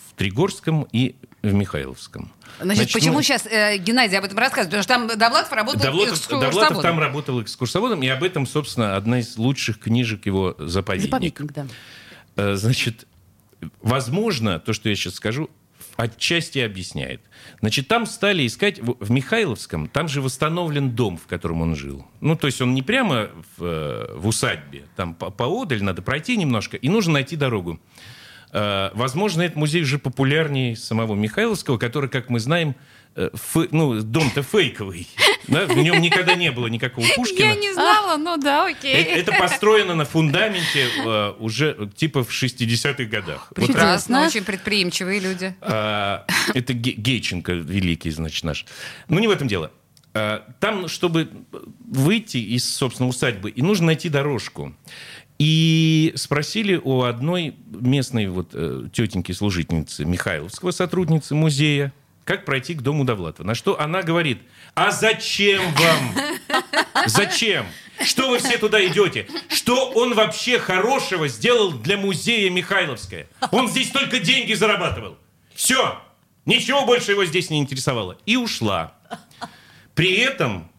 в 0.10 0.14
Тригорском 0.14 0.88
и 0.92 1.16
в 1.42 1.54
Михайловском. 1.54 2.32
Значит, 2.60 2.92
почему 2.94 3.16
ну, 3.16 3.22
сейчас 3.22 3.46
э, 3.46 3.78
Геннадий 3.78 4.18
об 4.18 4.24
этом 4.24 4.38
рассказывает? 4.38 4.70
Потому 4.70 4.84
что 4.84 4.94
там 4.94 5.20
Довлатов 5.20 5.52
работал 5.52 5.82
Довлатов, 5.82 6.14
экскурсоводом. 6.18 6.52
Довлатов 6.52 6.82
там 6.82 7.00
работал 7.00 7.42
экскурсоводом, 7.42 8.02
и 8.02 8.08
об 8.08 8.24
этом, 8.24 8.48
собственно, 8.48 8.96
одна 8.96 9.20
из 9.20 9.38
лучших 9.38 9.80
книжек 9.80 10.26
его 10.26 10.56
«Заповедник». 10.58 11.12
Заповедник, 11.12 11.52
да. 11.52 11.68
Э, 12.38 12.56
Значит, 12.56 13.08
возможно, 13.82 14.60
то, 14.60 14.74
что 14.74 14.90
я 14.90 14.96
сейчас 14.96 15.16
скажу, 15.16 15.50
отчасти 15.98 16.60
объясняет. 16.60 17.22
Значит, 17.62 17.88
там 17.88 18.06
стали 18.06 18.46
искать, 18.46 18.80
в 18.80 19.10
Михайловском, 19.12 19.88
там 19.88 20.08
же 20.08 20.22
восстановлен 20.22 20.92
дом, 20.92 21.18
в 21.18 21.26
котором 21.28 21.62
он 21.62 21.76
жил. 21.76 22.06
Ну, 22.22 22.36
то 22.36 22.48
есть 22.48 22.62
он 22.62 22.74
не 22.74 22.82
прямо 22.82 23.30
в, 23.58 23.64
э, 23.64 24.14
в 24.16 24.28
усадьбе, 24.28 24.84
там 24.96 25.14
по- 25.16 25.30
поодаль 25.32 25.82
надо 25.84 26.02
пройти 26.02 26.36
немножко, 26.38 26.76
и 26.78 26.90
нужно 26.90 27.14
найти 27.14 27.36
дорогу. 27.36 27.80
Э, 28.52 28.90
Возможно, 28.94 29.42
этот 29.42 29.58
музей 29.58 29.84
уже 29.84 29.98
популярнее 30.00 30.76
самого 30.76 31.16
Михайловского, 31.16 31.78
который, 31.78 32.10
как 32.10 32.30
мы 32.30 32.40
знаем, 32.40 32.76
э, 33.16 33.30
фе- 33.34 33.68
ну, 33.72 34.02
дом-то 34.02 34.44
фейковый. 34.44 35.08
Да? 35.48 35.66
В 35.68 35.78
нем 35.78 36.02
никогда 36.02 36.36
не 36.36 36.52
было 36.52 36.68
никакого 36.68 37.06
Пушкина. 37.16 37.46
Я 37.46 37.56
не 37.56 37.72
знала, 37.74 38.18
ну 38.18 38.38
да, 38.38 38.66
окей. 38.68 38.94
Э- 38.96 39.20
Это 39.20 39.32
построено 39.34 39.94
на 39.96 40.06
фундаменте 40.06 40.88
э, 41.06 41.34
уже 41.40 41.90
типа 41.96 42.24
в 42.24 42.30
60-х 42.32 43.04
годах. 43.06 43.48
Вот 43.56 43.56
Прекрасно. 43.68 43.74
Прекрасно, 43.74 44.26
очень 44.26 44.44
предприимчивые 44.44 45.20
люди. 45.20 45.56
а, 45.62 46.26
это 46.54 46.74
Ге- 46.74 46.94
Гейченко 46.94 47.54
великий, 47.54 48.10
значит, 48.12 48.44
наш. 48.44 48.66
Ну, 49.08 49.20
не 49.20 49.28
в 49.28 49.32
этом 49.32 49.48
дело. 49.48 49.72
А, 50.14 50.44
Там, 50.60 50.88
чтобы 50.88 51.30
выйти 51.86 52.38
из, 52.38 52.68
собственно, 52.68 53.08
усадьбы, 53.10 53.50
и 53.52 53.62
нужно 53.62 53.88
найти 53.88 54.10
дорожку. 54.10 54.74
И 55.38 56.14
спросили 56.16 56.80
у 56.82 57.02
одной 57.02 57.56
местной 57.68 58.28
вот 58.30 58.52
э, 58.54 58.88
тетеньки-служительницы 58.94 60.06
Михайловского, 60.06 60.72
сотрудницы 60.72 61.36
музея, 61.36 61.92
как 62.26 62.44
пройти 62.44 62.74
к 62.74 62.82
дому 62.82 63.06
Довлатова. 63.06 63.46
На 63.46 63.56
что 63.56 63.80
она 63.80 64.02
говорит, 64.02 64.42
а 64.74 64.92
зачем 64.92 65.62
вам? 65.76 66.16
Зачем? 67.06 67.66
Что 68.04 68.30
вы 68.30 68.40
все 68.40 68.58
туда 68.58 68.86
идете? 68.86 69.28
Что 69.48 69.92
он 69.92 70.16
вообще 70.16 70.60
хорошего 70.60 71.28
сделал 71.30 71.72
для 71.72 71.98
музея 71.98 72.50
Михайловская? 72.50 73.28
Он 73.52 73.70
здесь 73.70 73.92
только 73.92 74.20
деньги 74.20 74.54
зарабатывал. 74.54 75.18
Все. 75.54 76.02
Ничего 76.46 76.86
больше 76.86 77.12
его 77.12 77.26
здесь 77.26 77.50
не 77.50 77.60
интересовало. 77.60 78.18
И 78.26 78.36
ушла. 78.36 78.96
При 79.94 80.18
этом, 80.18 80.70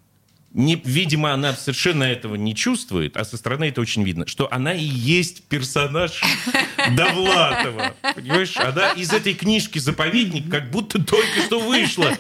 не, 0.57 0.81
видимо, 0.83 1.35
она 1.35 1.53
совершенно 1.55 2.05
этого 2.05 2.35
не 2.35 2.55
чувствует, 2.55 3.19
а 3.19 3.27
со 3.27 3.37
стороны 3.37 3.65
это 3.65 3.83
очень 3.83 4.03
видно, 4.05 4.27
что 4.27 4.51
она 4.51 4.73
и 4.73 4.83
есть 4.83 5.45
персонаж 5.49 6.23
Довлатова. 6.97 7.95
Понимаешь? 8.15 8.57
Она 8.57 8.93
из 8.93 9.13
этой 9.13 9.35
книжки 9.35 9.79
«Заповедник» 9.79 10.51
как 10.51 10.71
будто 10.71 10.99
только 11.05 11.43
что 11.45 11.61
вышла 11.61 12.17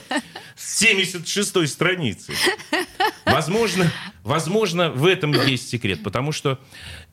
с 0.55 0.83
76-й 0.83 1.67
страницы. 1.67 2.35
Возможно, 3.25 3.91
возможно, 4.23 4.91
в 4.91 5.07
этом 5.07 5.33
есть 5.33 5.71
секрет, 5.71 6.03
потому 6.03 6.33
что 6.33 6.61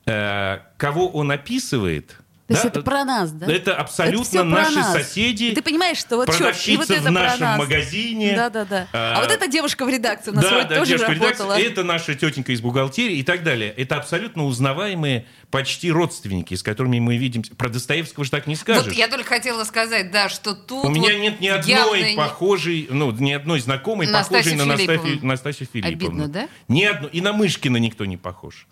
э, 0.04 0.58
кого 0.76 1.08
он 1.08 1.30
описывает... 1.30 2.18
То 2.46 2.52
есть 2.52 2.62
да, 2.64 2.68
это 2.68 2.82
про 2.82 3.04
нас, 3.06 3.32
да? 3.32 3.50
Это 3.50 3.74
абсолютно 3.74 4.40
Это 4.40 4.40
про 4.40 4.44
наши 4.44 4.74
нас. 4.74 4.92
соседи. 4.92 5.44
И 5.44 5.54
ты 5.54 5.62
понимаешь, 5.62 5.96
что 5.96 6.16
вот 6.16 6.28
чё, 6.28 6.50
и 6.50 6.76
вот 6.76 6.90
это 6.90 7.00
в 7.00 7.04
про 7.04 7.10
нашем 7.10 7.40
нас. 7.40 7.58
магазине. 7.58 8.36
Да-да-да. 8.36 8.86
А, 8.92 9.14
А, 9.16 9.20
вот 9.22 9.30
эта 9.30 9.46
девушка 9.48 9.86
в 9.86 9.88
редакции 9.88 10.30
у 10.30 10.34
нас 10.34 10.44
Да, 10.44 10.50
вроде 10.50 10.68
да, 10.68 10.76
тоже 10.76 10.96
работала. 10.98 11.54
редакции, 11.56 11.66
это 11.66 11.84
наша 11.84 12.14
тетенька 12.14 12.52
из 12.52 12.60
бухгалтерии 12.60 13.16
и 13.16 13.22
так 13.22 13.44
далее. 13.44 13.72
Это 13.74 13.96
абсолютно 13.96 14.44
узнаваемые 14.44 15.24
почти 15.50 15.90
родственники, 15.90 16.54
с 16.54 16.62
которыми 16.62 16.98
мы 17.00 17.16
видим. 17.16 17.44
Про 17.56 17.70
Достоевского 17.70 18.26
же 18.26 18.30
так 18.30 18.46
не 18.46 18.56
скажешь. 18.56 18.84
Вот 18.88 18.92
я 18.92 19.08
только 19.08 19.24
хотела 19.28 19.64
сказать, 19.64 20.10
да, 20.10 20.28
что 20.28 20.54
тут 20.54 20.84
У 20.84 20.90
меня 20.90 21.12
вот 21.14 21.20
нет 21.20 21.40
ни 21.40 21.48
одной 21.48 22.00
явно 22.10 22.16
похожей, 22.22 22.88
ну, 22.90 23.10
ни 23.12 23.32
одной 23.32 23.60
знакомой, 23.60 24.06
Настасью 24.06 24.52
похожей 24.52 24.56
на 24.58 24.64
Настасью, 24.66 24.98
Филипповну. 24.98 25.28
Настасью 25.28 25.66
Филипповну. 25.72 26.24
Обидно, 26.24 26.28
да? 26.28 26.48
Ни 26.68 26.82
одну. 26.84 27.08
И 27.08 27.22
на 27.22 27.32
Мышкина 27.32 27.78
никто 27.78 28.04
не 28.04 28.18
похож. 28.18 28.66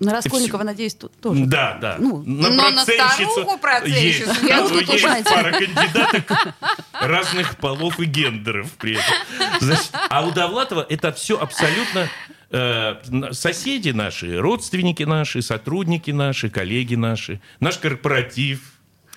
На 0.00 0.12
Раскольникова, 0.12 0.64
надеюсь, 0.64 0.94
тут 0.94 1.12
тоже. 1.20 1.46
Да, 1.46 1.78
да. 1.80 1.96
Ну, 1.98 2.22
на 2.26 2.50
но 2.50 2.70
на 2.70 2.82
старуху 2.82 3.58
процентщицу 3.58 4.30
есть, 4.30 4.42
я 4.42 4.60
ну, 4.62 4.68
тут 4.68 4.88
есть 4.88 5.04
пара 5.24 5.52
кандидаток 5.52 6.54
разных 6.92 7.56
полов 7.56 8.00
и 8.00 8.04
гендеров 8.04 8.72
при 8.72 8.94
этом. 8.94 9.60
Значит, 9.60 9.90
а 10.10 10.26
у 10.26 10.32
Довлатова 10.32 10.84
это 10.88 11.12
все 11.12 11.38
абсолютно 11.38 12.08
э, 12.50 12.96
соседи 13.32 13.90
наши, 13.90 14.38
родственники 14.40 15.04
наши, 15.04 15.42
сотрудники 15.42 16.10
наши, 16.10 16.50
коллеги 16.50 16.96
наши, 16.96 17.40
наш 17.60 17.78
корпоратив 17.78 18.60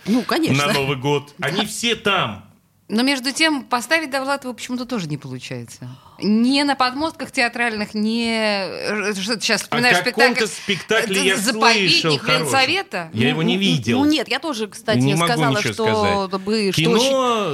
Ну, 0.05 0.21
конечно. 0.21 0.67
на 0.67 0.73
Новый 0.73 0.97
год. 0.97 1.33
Они 1.39 1.65
все 1.65 1.95
там. 1.95 2.45
Но 2.87 3.01
между 3.01 3.31
тем 3.31 3.63
поставить 3.63 4.11
Довлатова 4.11 4.53
почему-то 4.53 4.85
тоже 4.85 5.07
не 5.07 5.17
получается. 5.17 5.89
Не 6.19 6.63
на 6.63 6.75
подмостках 6.75 7.31
театральных, 7.31 7.93
не... 7.93 8.31
э, 8.65 9.13
Что 9.13 9.35
ты 9.35 9.41
сейчас 9.41 9.61
О 9.61 9.63
вспоминаешь 9.65 9.99
каком-то 10.03 10.47
спектакль? 10.47 11.13
спектакле 11.13 11.25
я 11.27 11.37
слышал. 11.37 12.19
Ленсовета? 12.25 13.09
Я 13.13 13.29
его 13.29 13.43
не 13.43 13.57
видел. 13.57 13.99
Ну, 13.99 14.05
нет, 14.05 14.27
я 14.27 14.39
тоже, 14.39 14.67
кстати, 14.67 14.97
не 14.97 15.13
могу 15.13 15.31
сказала, 15.33 15.61
что, 15.61 15.73
сказать. 15.73 16.41
бы, 16.41 16.71
что 16.71 16.81
Кино 16.81 16.91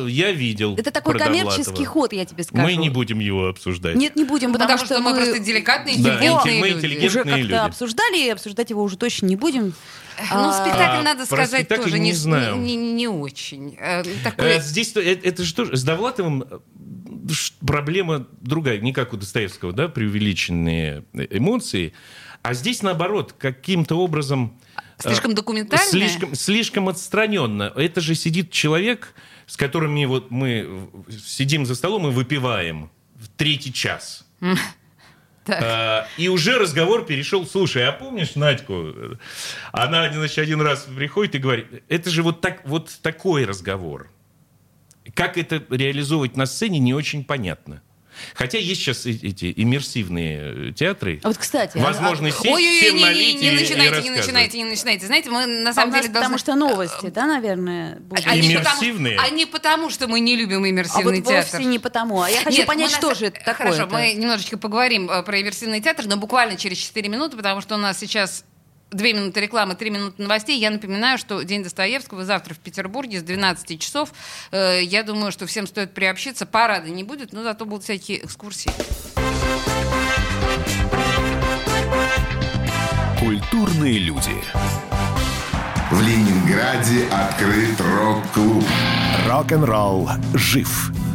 очень- 0.04 0.10
я 0.12 0.32
видел. 0.32 0.76
Это 0.78 0.92
такой 0.92 1.18
коммерческий 1.18 1.84
ход, 1.86 2.14
я 2.14 2.26
тебе 2.26 2.44
скажу. 2.44 2.64
Мы 2.64 2.76
не 2.76 2.90
будем 2.90 3.20
его 3.20 3.48
обсуждать. 3.50 3.96
Нет, 3.96 4.16
не 4.16 4.24
будем, 4.24 4.54
потому, 4.54 4.72
Потому 4.78 4.86
что 4.86 5.00
мы 5.02 5.14
просто 5.16 5.40
деликатные, 5.40 5.96
Да, 5.98 6.16
интеллигентные 6.16 6.62
мы 6.62 6.70
люди. 6.70 7.06
уже 7.06 7.24
как-то 7.24 7.66
обсуждали, 7.66 8.26
и 8.26 8.30
обсуждать 8.30 8.70
его 8.70 8.82
уже 8.84 8.98
точно 8.98 9.26
не 9.26 9.36
будем. 9.36 9.74
Ну, 10.32 10.50
А, 10.50 10.54
спектакль, 10.54 11.00
А, 11.00 11.02
надо 11.02 11.26
сказать, 11.26 11.50
спектакль 11.66 11.84
тоже 11.86 11.98
не 12.00 12.10
не, 12.12 12.14
знаю. 12.14 12.58
не, 12.58 12.76
не- 12.76 12.94
не 12.94 13.08
очень. 13.08 13.76
Э, 13.80 14.04
Такой... 14.24 14.58
Э, 14.58 14.62
Здесь 14.62 14.92
то- 14.92 15.02
э, 15.02 15.16
это 15.24 15.44
же 15.44 15.56
тоже 15.56 15.76
с 15.76 15.84
Довлатовым 15.84 16.44
э, 16.44 16.60
проблема 17.66 18.28
другая, 18.42 18.80
не 18.80 18.94
как 18.94 19.14
у 19.14 19.18
Достоевского, 19.18 19.74
да, 19.74 19.88
преувеличенные 19.88 21.04
эмоции, 21.14 21.94
а 22.42 22.54
здесь 22.54 22.82
наоборот 22.82 23.34
каким-то 23.38 23.96
образом 23.96 24.60
э, 24.76 24.82
Слишком 25.10 25.34
документальное? 25.34 25.88
слишком 25.88 26.36
слишком 26.36 26.90
отстраненно. 26.90 27.72
Это 27.76 28.02
же 28.02 28.16
сидит 28.16 28.52
человек, 28.52 29.14
с 29.48 29.56
которым 29.58 29.94
мы 29.96 30.08
вот 30.08 30.30
мы 30.32 30.90
сидим 31.10 31.66
за 31.66 31.76
столом 31.76 32.08
и 32.08 32.12
выпиваем 32.12 32.92
в 33.16 33.30
третий 33.30 33.74
час. 33.74 34.26
Так. 35.46 35.60
А, 35.62 36.08
И 36.18 36.30
уже 36.30 36.58
разговор 36.58 37.06
перешел, 37.06 37.46
слушай, 37.46 37.86
а 37.86 37.92
помнишь 37.92 38.36
Надьку? 38.36 38.94
Она, 39.74 40.10
значит, 40.12 40.38
один 40.38 40.62
раз 40.62 40.88
приходит 40.96 41.36
и 41.36 41.38
говорит, 41.38 41.84
это 41.90 42.10
же 42.10 42.24
вот, 42.24 42.40
так, 42.40 42.62
вот 42.66 42.98
такой 43.02 43.44
разговор. 43.44 44.10
Как 45.14 45.38
это 45.38 45.64
реализовывать 45.70 46.38
на 46.38 46.46
сцене, 46.46 46.80
не 46.80 46.94
очень 46.94 47.24
понятно. 47.24 47.82
Хотя 48.36 48.60
есть 48.60 48.82
сейчас 48.82 49.06
эти 49.08 49.52
иммерсивные 49.58 50.70
э, 50.70 50.72
театры. 50.74 51.20
А 51.24 51.30
Вот, 51.30 51.38
кстати, 51.38 51.78
Возможно, 51.78 52.28
а- 52.28 52.32
сесть, 52.32 52.46
Ой-ой-ой, 52.46 52.78
всем 52.80 52.96
не, 52.98 53.04
не, 53.04 53.34
не 53.34 53.48
и 53.48 53.52
начинайте, 53.52 54.02
не 54.04 54.10
начинайте, 54.12 54.58
не 54.60 54.66
начинайте. 54.66 55.06
Знаете, 55.08 55.30
мы 55.32 55.46
на 55.48 55.72
а 55.72 55.74
самом 55.74 55.92
нас 55.94 56.02
деле 56.02 56.14
потому 56.14 56.30
должны... 56.30 56.38
что 56.38 56.56
новости, 56.56 57.08
да, 57.08 57.26
наверное, 57.26 58.00
будут? 58.02 58.26
Они 58.28 58.42
не 58.48 58.54
Иммерсивные? 58.54 59.16
Потому, 59.16 59.34
а 59.34 59.36
не 59.36 59.46
потому, 59.48 59.90
что 59.90 60.08
мы 60.08 60.20
не 60.20 60.36
любим 60.36 60.64
А 60.64 60.70
иммерсивный 60.70 61.22
вот 61.22 61.28
театр. 61.30 61.50
вовсе 61.54 61.66
не 61.68 61.80
потому. 61.80 62.22
А 62.22 62.30
я 62.30 62.44
хочу 62.44 62.58
Нет, 62.58 62.68
понять, 62.68 62.92
что 62.92 63.10
на- 63.10 63.16
же 63.16 63.26
это 63.26 63.40
такое. 63.44 63.72
Хорошо, 63.72 63.88
мы 63.92 64.14
немножечко 64.14 64.58
поговорим 64.58 65.10
э, 65.10 65.24
про 65.24 65.42
иммерсивный 65.42 65.82
театр, 65.82 66.06
но 66.06 66.18
буквально 66.18 66.56
через 66.56 66.78
4 66.78 67.10
минуты, 67.10 67.36
потому 67.36 67.62
что 67.62 67.76
у 67.76 67.80
нас 67.80 67.98
сейчас 67.98 68.46
Две 68.94 69.14
минуты 69.14 69.42
рекламы, 69.42 69.76
три 69.76 69.90
минуты 69.90 70.22
новостей. 70.22 70.60
Я 70.60 70.70
напоминаю, 70.70 71.18
что 71.18 71.42
День 71.42 71.64
Достоевского 71.64 72.26
завтра 72.26 72.54
в 72.54 72.60
Петербурге 72.60 73.20
с 73.20 73.24
12 73.24 73.80
часов. 73.80 74.14
Э, 74.52 74.82
Я 74.84 75.04
думаю, 75.04 75.32
что 75.32 75.48
всем 75.48 75.66
стоит 75.68 75.94
приобщиться. 75.94 76.46
Парада 76.46 76.90
не 76.90 77.04
будет, 77.04 77.34
но 77.34 77.44
зато 77.44 77.66
будут 77.66 77.84
всякие 77.84 78.24
экскурсии. 78.24 78.72
Культурные 83.20 83.98
люди. 84.00 84.36
В 85.92 86.02
Ленинграде 86.02 87.06
открыт 87.08 87.80
рок-клуб. 87.80 88.64
Рок-н-ролл 89.28 90.10
жив 90.34 90.92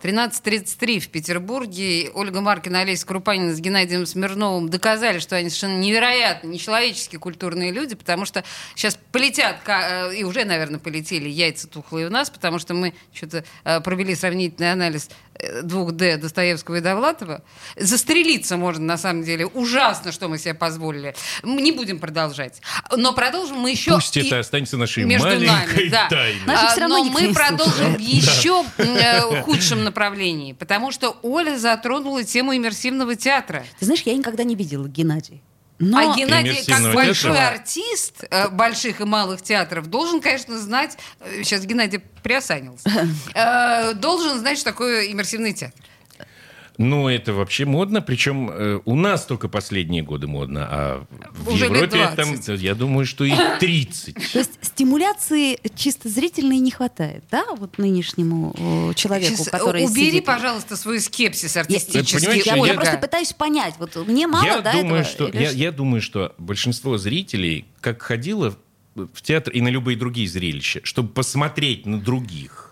13.33 0.00 1.00
в 1.00 1.08
Петербурге. 1.08 2.10
Ольга 2.14 2.40
Маркина, 2.40 2.80
Олеся 2.80 3.06
Крупанина 3.06 3.54
с 3.54 3.60
Геннадием 3.60 4.06
Смирновым 4.06 4.68
доказали, 4.68 5.18
что 5.18 5.36
они 5.36 5.50
совершенно 5.50 5.78
невероятно 5.78 6.48
нечеловеческие 6.48 7.18
культурные 7.18 7.70
люди, 7.70 7.94
потому 7.94 8.24
что 8.24 8.42
сейчас 8.74 8.98
полетят, 9.12 9.58
э, 9.66 10.16
и 10.16 10.24
уже, 10.24 10.44
наверное, 10.44 10.80
полетели 10.80 11.28
яйца 11.28 11.68
тухлые 11.68 12.06
у 12.06 12.10
нас, 12.10 12.30
потому 12.30 12.58
что 12.58 12.74
мы 12.74 12.94
что-то 13.12 13.44
э, 13.64 13.80
провели 13.80 14.14
сравнительный 14.14 14.72
анализ 14.72 15.10
двух 15.62 15.92
Д 15.92 16.16
Достоевского 16.16 16.76
и 16.76 16.80
Довлатова. 16.80 17.42
Застрелиться 17.76 18.56
можно, 18.56 18.84
на 18.84 18.98
самом 18.98 19.22
деле. 19.24 19.46
Ужасно, 19.46 20.12
что 20.12 20.28
мы 20.28 20.38
себе 20.38 20.54
позволили. 20.54 21.14
Мы 21.42 21.62
не 21.62 21.72
будем 21.72 21.98
продолжать. 21.98 22.60
Но 22.96 23.12
продолжим 23.12 23.58
мы 23.58 23.70
еще... 23.70 23.94
Пусть 23.94 24.16
и- 24.16 24.26
это 24.26 24.40
останется 24.40 24.76
нашей 24.76 25.04
между 25.04 25.26
маленькой 25.26 25.46
нами, 25.46 25.88
да. 25.88 26.08
тайной. 26.08 26.40
А, 26.46 26.88
Но 26.88 26.98
никто 26.98 27.20
мы 27.20 27.34
продолжим 27.34 27.72
слушает. 27.72 27.96
в 27.98 28.00
еще 28.00 28.64
э, 28.78 29.42
худшем 29.42 29.84
направлении, 29.84 30.52
потому 30.52 30.90
что 30.92 31.16
Оля 31.22 31.58
затронула 31.58 32.24
тему 32.24 32.56
иммерсивного 32.56 33.16
театра. 33.16 33.64
Ты 33.78 33.84
знаешь, 33.84 34.02
я 34.02 34.14
никогда 34.14 34.44
не 34.44 34.54
видела 34.54 34.88
Геннадий. 34.88 35.42
Но... 35.80 36.12
А 36.12 36.14
Геннадий, 36.14 36.56
как 36.56 36.68
Иммерсивного 36.68 36.94
большой 36.94 37.32
театра? 37.32 37.54
артист 37.54 38.24
э, 38.30 38.48
больших 38.50 39.00
и 39.00 39.04
малых 39.04 39.40
театров, 39.40 39.86
должен, 39.86 40.20
конечно, 40.20 40.58
знать, 40.58 40.98
э, 41.20 41.42
сейчас 41.42 41.64
Геннадий 41.64 42.00
приосанился, 42.22 42.90
э, 43.34 43.94
должен 43.94 44.38
знать, 44.38 44.58
что 44.58 44.70
такое 44.72 45.10
иммерсивный 45.10 45.54
театр. 45.54 45.80
Ну, 46.82 47.08
это 47.08 47.34
вообще 47.34 47.66
модно, 47.66 48.00
причем 48.00 48.48
э, 48.50 48.80
у 48.86 48.96
нас 48.96 49.26
только 49.26 49.48
последние 49.48 50.02
годы 50.02 50.26
модно, 50.26 50.66
а 50.70 51.06
в 51.32 51.50
Уже 51.52 51.66
Европе 51.66 52.08
там, 52.16 52.30
20. 52.34 52.58
я 52.62 52.74
думаю, 52.74 53.04
что 53.04 53.24
и 53.24 53.32
30. 53.60 54.14
То 54.32 54.38
есть 54.38 54.52
стимуляции 54.62 55.58
чисто 55.76 56.08
зрительной 56.08 56.56
не 56.58 56.70
хватает, 56.70 57.22
да, 57.30 57.44
вот 57.56 57.76
нынешнему 57.76 58.54
э, 58.56 58.94
человеку, 58.94 59.36
Сейчас, 59.36 59.48
который 59.50 59.84
убери, 59.84 60.06
сидит? 60.10 60.24
пожалуйста, 60.24 60.74
свой 60.76 61.00
скепсис 61.00 61.54
артистический. 61.56 62.42
Я, 62.46 62.56
я- 62.56 62.66
я 62.68 62.74
просто 62.74 62.96
пытаюсь 62.96 63.34
понять, 63.34 63.74
вот 63.78 63.94
мне 64.06 64.26
мало, 64.26 64.44
я, 64.46 64.60
да, 64.62 64.72
думаю, 64.72 65.02
этого? 65.02 65.04
что, 65.04 65.26
Или 65.28 65.42
я, 65.42 65.48
что? 65.50 65.58
я 65.58 65.72
думаю, 65.72 66.00
что 66.00 66.34
большинство 66.38 66.96
зрителей, 66.96 67.66
как 67.82 68.00
ходило 68.00 68.56
в 68.94 69.20
театр 69.22 69.52
и 69.52 69.60
на 69.60 69.68
любые 69.68 69.98
другие 69.98 70.26
зрелища, 70.28 70.80
чтобы 70.82 71.10
посмотреть 71.10 71.84
на 71.84 72.00
других, 72.00 72.69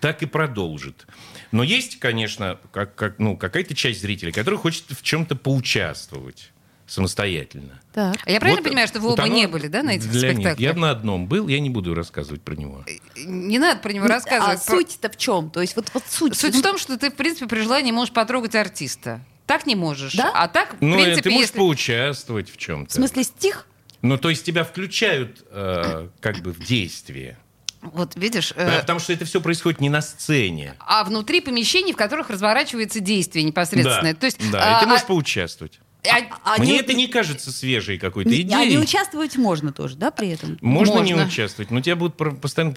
так 0.00 0.22
и 0.22 0.26
продолжит. 0.26 1.06
Но 1.52 1.62
есть, 1.62 1.98
конечно, 1.98 2.58
как, 2.72 2.94
как, 2.94 3.18
ну, 3.18 3.36
какая-то 3.36 3.74
часть 3.74 4.00
зрителей, 4.02 4.32
которая 4.32 4.58
хочет 4.60 4.84
в 4.90 5.02
чем-то 5.02 5.36
поучаствовать 5.36 6.52
самостоятельно. 6.86 7.80
Так. 7.92 8.16
А 8.24 8.30
я 8.30 8.38
правильно 8.38 8.60
Вот, 8.62 8.68
понимаю, 8.68 8.86
что 8.88 9.00
вы 9.00 9.08
вот 9.08 9.18
оба 9.18 9.28
не 9.28 9.48
были, 9.48 9.66
да, 9.66 9.82
на 9.82 9.90
этих 9.96 10.08
для 10.10 10.28
них. 10.28 10.38
спектаклях? 10.38 10.74
Я 10.74 10.78
на 10.80 10.90
одном 10.90 11.26
был, 11.26 11.48
я 11.48 11.58
не 11.60 11.68
буду 11.70 11.94
рассказывать 11.94 12.42
про 12.42 12.54
него. 12.54 12.84
Не 13.16 13.58
надо 13.58 13.80
про 13.80 13.92
него 13.92 14.04
Ну, 14.04 14.10
рассказывать. 14.10 14.60
А 14.62 14.64
Про- 14.66 14.76
суть-то 14.76 15.10
в 15.10 15.16
чем? 15.16 15.50
То 15.50 15.60
есть 15.60 15.74
вот, 15.76 15.90
вот 15.94 16.04
суть. 16.08 16.36
Суть 16.36 16.54
в 16.54 16.62
том, 16.62 16.78
что 16.78 16.96
ты, 16.96 17.10
в 17.10 17.14
принципе, 17.16 17.46
при 17.46 17.60
желании 17.60 17.90
можешь 17.92 18.14
потрогать 18.14 18.54
артиста. 18.54 19.20
Так 19.46 19.66
не 19.66 19.74
можешь. 19.76 20.14
Да? 20.14 20.30
А 20.34 20.48
так, 20.48 20.74
в 20.74 20.82
Ну, 20.82 20.96
э, 20.98 21.02
принципе, 21.02 21.22
ты 21.22 21.30
можешь 21.30 21.46
если... 21.48 21.58
поучаствовать 21.58 22.50
в 22.50 22.56
чем-то. 22.56 22.90
В 22.90 22.94
смысле 22.94 23.24
стих? 23.24 23.66
Ну, 24.02 24.18
то 24.18 24.30
есть 24.30 24.44
тебя 24.44 24.62
включают 24.64 25.44
э, 25.50 26.08
как 26.20 26.38
бы 26.40 26.52
в 26.52 26.60
действие. 26.64 27.36
Вот, 27.82 28.16
видишь... 28.16 28.52
Э, 28.56 28.80
Потому 28.80 29.00
что 29.00 29.12
это 29.12 29.24
все 29.24 29.40
происходит 29.40 29.80
не 29.80 29.88
на 29.88 30.00
сцене. 30.00 30.74
а 30.80 31.04
внутри 31.04 31.40
помещений, 31.40 31.92
в 31.92 31.96
которых 31.96 32.30
разворачивается 32.30 33.00
действие 33.00 33.44
непосредственное. 33.44 34.14
Да, 34.14 34.20
То 34.20 34.26
есть, 34.26 34.50
да, 34.50 34.76
а, 34.76 34.78
и 34.78 34.80
ты 34.82 34.86
можешь 34.88 35.04
а- 35.04 35.08
поучаствовать. 35.08 35.80
А- 36.10 36.54
А 36.56 36.58
Мне 36.58 36.72
не- 36.74 36.78
это 36.80 36.92
не 36.94 37.06
кажется 37.08 37.52
свежей 37.52 37.98
какой-то 37.98 38.30
не- 38.30 38.42
А 38.54 38.60
не 38.60 38.68
идеей. 38.70 38.78
участвовать 38.82 39.36
можно 39.36 39.72
тоже, 39.72 39.96
да, 39.96 40.10
при 40.10 40.28
этом? 40.30 40.58
Можно, 40.60 41.00
не 41.00 41.12
Можно. 41.14 41.26
участвовать, 41.28 41.70
но 41.70 41.80
тебя 41.80 41.96
будут 41.96 42.16
постоянно, 42.40 42.74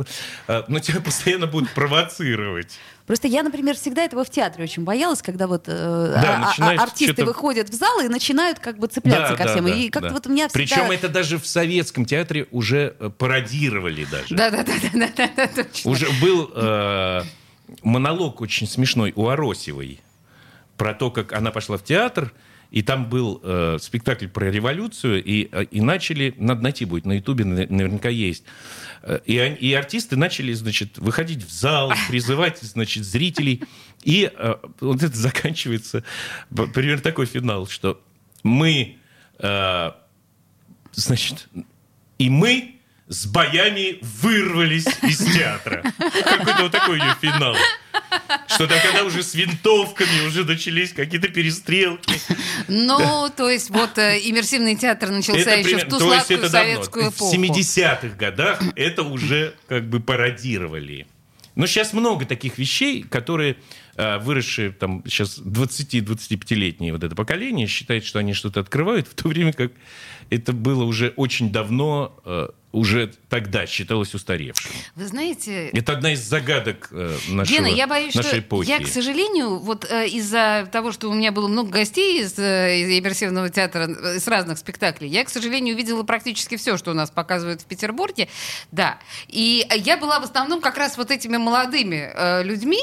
но 0.68 0.80
тебя 0.80 1.02
постоянно 1.02 1.48
будут 1.48 1.72
провоцировать. 1.74 2.78
Просто 3.08 3.28
я, 3.28 3.42
например, 3.42 3.76
всегда 3.76 4.04
этого 4.04 4.24
в 4.24 4.30
театре 4.30 4.64
очень 4.64 4.84
боялась, 4.84 5.22
когда 5.24 5.48
вот 5.48 5.64
э, 5.68 5.72
Да, 5.72 6.54
а- 6.60 6.64
а- 6.64 6.84
артисты 6.84 7.26
выходят 7.26 7.70
в 7.70 7.74
зал 7.74 8.02
и 8.02 8.08
начинают 8.08 8.60
как 8.60 8.78
бы 8.78 8.88
цепляться 8.88 9.36
ко 9.36 9.48
всем. 9.50 9.68
и 9.68 9.90
как-то 9.90 10.10
вот 10.14 10.28
у 10.28 10.30
меня 10.30 10.48
всегда... 10.48 10.60
Причем 10.76 10.92
это 10.92 11.10
даже 11.10 11.40
в 11.40 11.48
советском 11.48 12.06
театре 12.06 12.48
уже 12.52 12.96
э, 13.00 13.10
пародировали 13.10 14.06
даже. 14.06 14.36
Да-да-да. 14.36 15.66
Уже 15.86 16.08
был 16.22 16.52
э, 16.54 17.24
монолог 17.84 18.42
очень 18.42 18.68
смешной 18.68 19.12
у 19.16 19.28
Аросевой 19.28 20.00
про 20.78 20.94
то, 20.94 21.10
как 21.12 21.34
она 21.34 21.52
пошла 21.52 21.78
в 21.78 21.84
театр, 21.84 22.32
и 22.72 22.82
там 22.82 23.10
был 23.10 23.42
э, 23.44 23.78
спектакль 23.82 24.28
про 24.28 24.52
революцию, 24.52 25.24
и, 25.24 25.50
э, 25.52 25.66
и 25.72 25.82
начали, 25.82 26.34
надо 26.38 26.62
найти 26.62 26.86
будет, 26.86 27.06
на 27.06 27.14
Ютубе 27.14 27.46
на- 27.46 27.68
наверняка 27.68 28.10
есть, 28.10 28.44
Э, 29.02 29.20
и, 29.26 29.36
и 29.36 29.74
артисты 29.74 30.16
начали, 30.16 30.54
значит, 30.54 30.98
выходить 30.98 31.44
в 31.44 31.52
зал, 31.52 31.92
призывать, 32.10 32.60
значит, 32.62 33.04
зрителей, 33.04 33.64
и 34.04 34.32
э, 34.34 34.56
вот 34.80 35.04
это 35.04 35.16
заканчивается, 35.16 36.04
примерно 36.74 37.02
такой 37.02 37.26
финал, 37.26 37.68
что 37.68 38.02
мы, 38.44 38.98
э, 39.40 39.92
значит, 40.94 41.50
и 42.18 42.30
мы 42.30 42.79
с 43.10 43.26
боями 43.26 43.98
вырвались 44.22 44.86
из 45.02 45.18
театра. 45.18 45.84
Какой-то 45.98 46.64
вот 46.64 46.72
такой 46.72 47.00
ее 47.00 47.16
финал. 47.20 47.56
Что 48.48 48.68
там, 48.68 48.78
когда 48.84 49.04
уже 49.04 49.24
с 49.24 49.34
винтовками 49.34 50.28
уже 50.28 50.46
начались 50.46 50.94
какие-то 50.94 51.28
перестрелки. 51.28 52.20
Ну, 52.68 53.30
то 53.36 53.50
есть 53.50 53.72
вот 53.72 53.98
э, 53.98 54.20
иммерсивный 54.24 54.76
театр 54.76 55.10
начался 55.10 55.54
еще 55.56 55.70
примерно- 55.70 55.88
в 55.88 55.90
ту 55.90 55.98
то 55.98 56.06
сладкую 56.06 56.40
это 56.40 56.50
давно. 56.52 56.72
советскую 56.74 57.12
В 57.12 57.16
эпоху. 57.16 57.36
70-х 57.36 58.16
годах 58.16 58.62
это 58.76 59.04
уже 59.04 59.56
как 59.68 59.90
бы 59.90 60.00
пародировали. 60.00 61.08
Но 61.56 61.66
сейчас 61.68 61.94
много 61.94 62.26
таких 62.26 62.58
вещей, 62.58 63.04
которые 63.04 63.58
э, 63.98 64.18
выросшие 64.20 64.72
там 64.72 65.04
сейчас 65.06 65.40
20-25-летние 65.40 66.94
вот 66.94 67.04
это 67.04 67.16
поколение 67.16 67.68
считает, 67.68 68.06
что 68.06 68.20
они 68.20 68.34
что-то 68.34 68.60
открывают, 68.60 69.08
в 69.08 69.16
то 69.16 69.28
время 69.28 69.52
как 69.54 69.72
это 70.30 70.54
было 70.54 70.84
уже 70.84 71.10
очень 71.16 71.52
давно, 71.52 72.16
э, 72.24 72.50
уже 72.72 73.12
тогда 73.30 73.66
считалось 73.66 74.14
устаревшим. 74.14 74.70
Вы 74.96 75.08
знаете, 75.08 75.70
Это 75.70 75.94
одна 75.94 76.14
из 76.14 76.20
загадок 76.22 76.90
э, 76.92 77.18
нашего, 77.30 77.58
Гена, 77.58 77.68
я 77.68 77.88
боюсь, 77.88 78.14
нашей 78.14 78.28
что 78.28 78.40
эпохи. 78.40 78.68
я, 78.70 78.80
к 78.80 78.88
сожалению, 78.88 79.58
вот 79.58 79.86
э, 79.90 80.08
из-за 80.10 80.70
того, 80.72 80.92
что 80.92 81.10
у 81.10 81.14
меня 81.14 81.32
было 81.32 81.48
много 81.48 81.72
гостей 81.72 82.22
из, 82.22 82.38
э, 82.38 82.82
из 82.82 83.00
иммерсивного 83.00 83.50
театра, 83.50 83.88
с 84.20 84.28
разных 84.28 84.60
спектаклей, 84.60 85.10
я, 85.10 85.24
к 85.26 85.30
сожалению, 85.30 85.76
видела 85.76 86.04
практически 86.04 86.58
все, 86.58 86.78
что 86.78 86.92
у 86.92 86.94
нас 86.94 87.10
показывают 87.10 87.62
в 87.62 87.66
Петербурге. 87.66 88.30
Да. 88.72 89.00
И 89.28 89.66
я 89.76 89.98
была 89.98 90.20
в 90.20 90.24
основном 90.24 90.62
как 90.62 90.78
раз 90.78 90.96
вот 90.98 91.10
этими 91.10 91.38
молодыми 91.38 92.12
э, 92.14 92.44
людьми. 92.44 92.80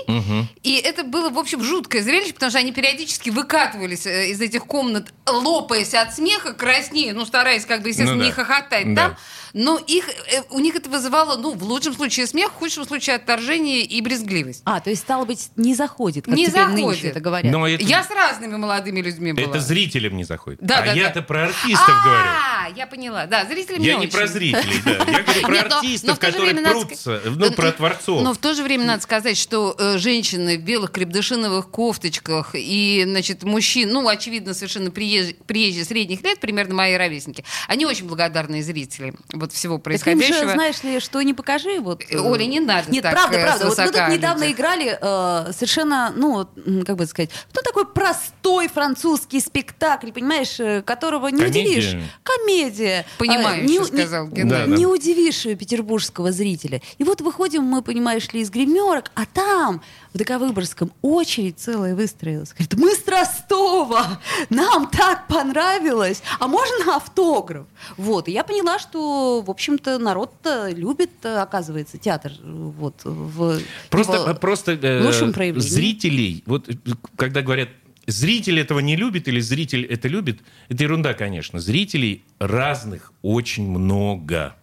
И 0.65 0.75
это 0.77 1.05
было, 1.05 1.31
в 1.31 1.39
общем, 1.39 1.63
жуткое 1.63 2.03
зрелище, 2.03 2.35
потому 2.35 2.51
что 2.51 2.59
они 2.59 2.73
периодически 2.73 3.31
выкатывались 3.31 4.07
из 4.07 4.41
этих 4.41 4.65
комнат, 4.67 5.13
лопаясь 5.27 5.95
от 5.95 6.15
смеха, 6.15 6.55
краснее, 6.55 7.13
ну, 7.13 7.25
стараясь, 7.25 7.65
как 7.67 7.83
бы, 7.83 7.91
естественно, 7.91 8.15
Ну 8.17 8.21
да. 8.21 8.27
не 8.27 8.33
хохотать 8.33 8.95
Да. 8.95 9.09
там. 9.09 9.17
Но 9.59 9.79
их, 9.79 10.07
э, 10.09 10.43
у 10.51 10.61
них 10.61 10.75
это 10.75 10.91
вызывало, 10.91 11.39
ну, 11.39 11.55
в 11.55 11.63
лучшем 11.63 11.95
случае 11.95 12.27
смех, 12.27 12.51
в 12.53 12.57
худшем 12.57 12.87
случае 12.87 13.17
отторжение 13.17 13.81
и 13.81 14.03
брезгливость. 14.03 14.61
А, 14.67 14.81
то 14.81 14.91
есть, 14.91 15.01
стало 15.01 15.25
быть, 15.25 15.49
не 15.57 15.75
заходит, 15.75 16.27
как 16.27 16.35
Не 16.35 16.49
заходит. 16.49 17.05
это 17.07 17.21
говорят. 17.21 17.51
Но 17.51 17.67
это, 17.67 17.83
Я 17.83 18.05
с 18.05 18.11
разными 18.11 18.57
молодыми 18.57 19.01
людьми 19.01 19.33
была. 19.33 19.47
это 19.49 19.61
зрителям 19.61 20.15
не 20.15 20.25
заходит. 20.25 20.61
Да, 20.61 20.81
а 20.81 20.85
да, 20.85 20.93
я-то 20.93 21.21
да. 21.21 21.23
про 21.23 21.45
артистов 21.45 21.95
говорю. 22.05 22.29
А, 22.29 22.69
я 22.77 22.87
поняла. 22.87 23.25
Да, 23.25 23.47
зрители 23.47 23.79
мне 23.79 23.87
Я 23.87 23.95
не 23.95 24.07
очень. 24.09 24.19
про 24.19 24.27
зрителей, 24.27 24.83
да. 24.85 24.91
Я 25.11 25.23
говорю 25.23 25.41
про 25.47 25.77
артистов, 25.77 26.19
которые 26.19 26.55
прутся, 26.55 27.23
ну, 27.25 27.51
про 27.53 27.73
творцов. 27.73 28.23
Но 28.23 28.35
в 28.35 28.39
то 28.39 28.53
же 28.53 28.63
время 28.63 28.85
надо 28.85 29.03
сказать, 29.03 29.39
что 29.39 29.75
э, 29.79 29.97
женщины 29.97 30.59
в 30.59 30.63
белых 30.65 30.91
крепдышиновых 30.91 31.71
кофточках 31.71 32.51
и, 32.53 33.05
значит, 33.07 33.43
мужчин, 33.43 33.89
ну, 33.91 34.07
очевидно, 34.07 34.53
совершенно 34.53 34.91
приезж- 34.91 35.35
приезжие 35.47 35.87
средних 35.87 36.23
лет, 36.23 36.41
примерно 36.41 36.75
мои 36.75 36.95
ровесники, 36.95 37.43
они 37.69 37.87
очень 37.87 38.07
благодарные 38.07 38.63
зрители 38.63 39.15
вот 39.47 39.53
всего 39.53 39.79
Так 39.79 39.93
им 39.93 39.99
же, 39.99 40.05
происходящего. 40.05 40.53
знаешь 40.53 40.83
ли, 40.83 41.01
что 41.01 41.21
не 41.23 41.35
покажи, 41.35 41.81
вот... 41.81 42.03
э, 42.03 42.07
Э, 42.17 42.19
Оля, 42.21 42.45
не 42.47 42.61
надо 42.61 42.91
Нет, 42.91 43.03
так, 43.03 43.13
правда, 43.13 43.39
э, 43.39 43.43
правда. 43.43 43.67
Вот 43.69 43.79
мы 43.79 43.87
тут 43.87 44.09
недавно 44.09 44.51
играли 44.53 44.99
э, 45.01 45.53
совершенно, 45.53 46.13
ну, 46.17 46.47
как 46.85 46.97
бы 46.97 47.07
сказать, 47.07 47.31
ну, 47.55 47.63
такой 47.63 47.87
простой 47.87 48.69
французский 48.69 49.41
спектакль, 49.41 50.11
понимаешь, 50.13 50.59
э, 50.61 50.83
которого 50.83 51.29
не 51.29 51.39
Комедия. 51.39 51.61
удивишь. 51.63 51.97
Комедия. 52.23 53.07
Понимающе 53.19 53.65
А, 53.65 53.67
не, 53.67 53.85
сказал 53.85 54.27
не- 54.29 54.35
Геннадий. 54.35 54.73
не 54.73 54.77
Да, 54.77 54.83
да. 54.83 54.89
удивишь 54.89 55.47
э, 55.47 55.55
петербургского 55.55 56.33
зрителя. 56.33 56.81
И 56.99 57.05
вот 57.05 57.21
выходим 57.21 57.63
мы, 57.63 57.83
понимаешь 57.83 58.33
ли, 58.33 58.41
из 58.41 58.51
гримерок, 58.51 59.11
а 59.15 59.25
там, 59.27 59.83
в 60.13 60.19
ДК-Выборгском, 60.19 60.93
очередь 61.03 61.59
целая 61.59 61.95
выстроилась. 61.95 62.53
Говорит, 62.53 62.75
мы 62.75 62.95
с 62.95 63.07
Ростова, 63.07 64.21
нам 64.51 64.89
так 64.89 65.27
понравилось, 65.29 66.23
а 66.39 66.49
можно 66.49 66.97
автограф? 66.97 67.67
Вот, 67.97 68.29
и 68.29 68.33
я 68.33 68.45
поняла, 68.45 68.79
что, 68.79 69.43
в 69.43 69.51
общем-то, 69.51 69.99
народ-то 69.99 70.71
любит, 70.71 71.11
э, 71.23 71.37
оказывается, 71.37 71.99
театр, 71.99 72.33
вот, 72.43 73.01
в 73.05 73.61
Просто, 73.91 74.17
его 74.17 74.35
просто 74.35 74.73
э, 74.73 75.05
лучшем 75.05 75.33
проявлении. 75.33 75.69
зрителей, 75.69 76.43
вот 76.47 76.69
э, 76.69 76.75
когда 77.17 77.43
говорят, 77.43 77.69
зритель 78.07 78.61
этого 78.61 78.81
не 78.81 78.97
любит 78.97 79.29
или 79.29 79.41
зритель 79.41 79.85
это 79.85 80.09
любит, 80.09 80.41
это 80.69 80.85
ерунда, 80.85 81.15
конечно. 81.15 81.61
Зрителей 81.61 82.25
разных 82.39 83.13
очень 83.23 83.69
много. 83.69 84.57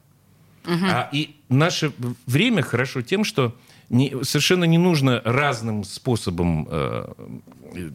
А 0.66 1.10
и 1.12 1.36
наше 1.50 1.92
время 2.26 2.62
хорошо 2.62 3.02
тем, 3.02 3.26
что 3.26 3.56
не- 3.94 4.24
совершенно 4.24 4.64
не 4.66 4.78
нужно 4.78 5.22
разным 5.24 5.84
способом, 5.84 6.68
э, 6.70 7.06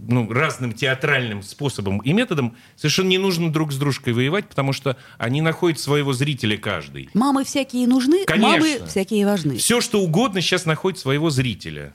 ну, 0.09 0.33
разным 0.33 0.73
театральным 0.73 1.43
способом 1.43 1.99
и 1.99 2.13
методом, 2.13 2.57
совершенно 2.77 3.09
не 3.09 3.19
нужно 3.19 3.53
друг 3.53 3.73
с 3.73 3.77
дружкой 3.77 4.13
воевать, 4.13 4.49
потому 4.49 4.73
что 4.73 4.97
они 5.19 5.41
находят 5.41 5.79
своего 5.81 6.13
зрителя 6.13 6.57
каждый. 6.57 7.11
Мамы 7.15 7.45
всякие 7.45 7.87
нужны, 7.87 8.25
Конечно. 8.25 8.49
мамы 8.59 8.87
всякие 8.87 9.27
важны. 9.27 9.57
Все, 9.57 9.81
что 9.81 10.01
угодно 10.01 10.41
сейчас 10.41 10.65
находит 10.65 10.99
своего 10.99 11.31
зрителя. 11.31 11.93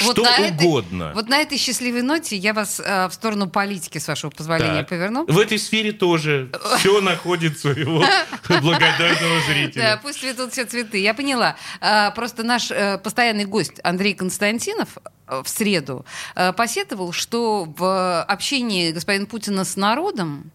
Вот 0.00 0.12
Что 0.16 0.22
на 0.22 0.38
этой- 0.38 0.66
угодно. 0.66 1.12
вот 1.14 1.28
на 1.28 1.38
этой 1.38 1.58
счастливой 1.58 2.02
ноте 2.02 2.36
я 2.36 2.52
вас 2.54 2.80
э, 2.84 3.08
в 3.08 3.12
сторону 3.12 3.48
политики, 3.48 3.98
с 3.98 4.06
вашего 4.08 4.30
позволения, 4.30 4.78
Так. 4.80 4.88
поверну. 4.88 5.24
В 5.26 5.38
этой 5.38 5.58
сфере 5.58 5.92
тоже 5.92 6.50
все 6.78 7.00
находит 7.02 7.58
своего 7.58 8.04
благодарного 8.48 9.40
Да, 9.40 9.52
зрителя. 9.52 10.00
пусть 10.02 10.20
цветут 10.20 10.52
все 10.52 10.64
цветы. 10.64 10.98
Я 10.98 11.14
поняла. 11.14 11.56
А, 11.80 12.10
Просто 12.12 12.42
наш 12.42 12.70
э, 12.70 12.98
постоянный 12.98 13.44
гость 13.44 13.80
Андрей 13.82 14.14
Константинов 14.14 14.88
э, 15.26 15.42
в 15.44 15.48
среду 15.48 16.04
э, 16.34 16.52
посетовал, 16.52 17.12
что 17.12 17.64
в 17.76 18.22
общении 18.22 18.92
господина 18.92 19.26
Путина 19.26 19.64
с 19.64 19.76
народом 19.76 20.50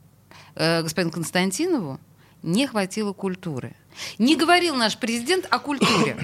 э, 0.56 0.82
господину 0.84 1.12
Константинову 1.12 2.00
не 2.44 2.68
хватило 2.68 3.14
культуры. 3.14 3.74
Не 4.18 4.36
говорил 4.36 4.76
наш 4.76 4.98
президент 4.98 5.48
о 5.50 5.60
культуре. 5.60 6.18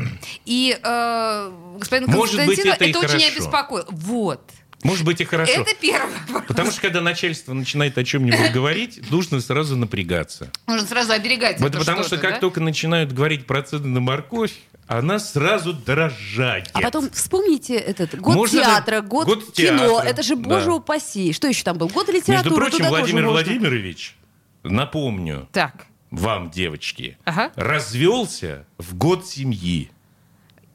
И 0.45 0.77
э, 0.81 1.51
господин 1.79 2.09
Может 2.11 2.45
быть, 2.45 2.59
это 2.59 2.85
и 2.85 2.89
очень 2.93 3.07
хорошо. 3.07 3.27
обеспокоил. 3.27 3.85
Вот. 3.89 4.41
Может 4.83 5.05
быть 5.05 5.19
и 5.19 5.25
хорошо. 5.25 5.51
Это 5.51 5.71
вопрос. 6.23 6.43
Потому 6.47 6.71
что 6.71 6.81
когда 6.81 7.01
начальство 7.01 7.53
начинает 7.53 7.97
о 7.97 8.03
чем-нибудь 8.03 8.51
говорить, 8.53 9.11
нужно 9.11 9.41
сразу 9.41 9.75
напрягаться. 9.75 10.51
Нужно 10.67 10.87
сразу 10.87 11.11
оберегать 11.11 11.59
Вот 11.59 11.69
это 11.71 11.79
потому 11.79 11.99
что 11.99 12.07
что-то, 12.15 12.21
как 12.21 12.33
да? 12.35 12.39
только 12.39 12.61
начинают 12.61 13.11
говорить 13.11 13.45
про 13.45 13.61
цены 13.61 13.87
на 13.87 13.99
морковь, 13.99 14.53
она 14.87 15.19
сразу 15.19 15.73
дорожает. 15.73 16.69
А 16.73 16.81
потом 16.81 17.09
вспомните 17.11 17.75
этот 17.75 18.19
год 18.19 18.35
Можно 18.35 18.61
театра, 18.63 19.01
да, 19.01 19.07
год, 19.07 19.25
год 19.27 19.51
кино. 19.53 19.77
театра, 19.89 20.07
Это 20.09 20.23
же, 20.23 20.35
да. 20.35 20.49
боже 20.49 20.71
упаси. 20.71 21.33
Что 21.33 21.47
еще 21.47 21.63
там 21.63 21.77
был? 21.77 21.89
Год 21.89 22.07
Между 22.07 22.21
литературы. 22.31 22.55
прочим, 22.55 22.77
туда 22.77 22.89
тоже 22.89 23.01
Владимир 23.01 23.23
можно. 23.25 23.43
Владимирович, 23.43 24.15
напомню 24.63 25.47
Так. 25.51 25.85
Вам, 26.11 26.49
девочки, 26.49 27.17
Ага. 27.25 27.51
развелся 27.55 28.65
в 28.77 28.95
год 28.95 29.27
семьи. 29.27 29.91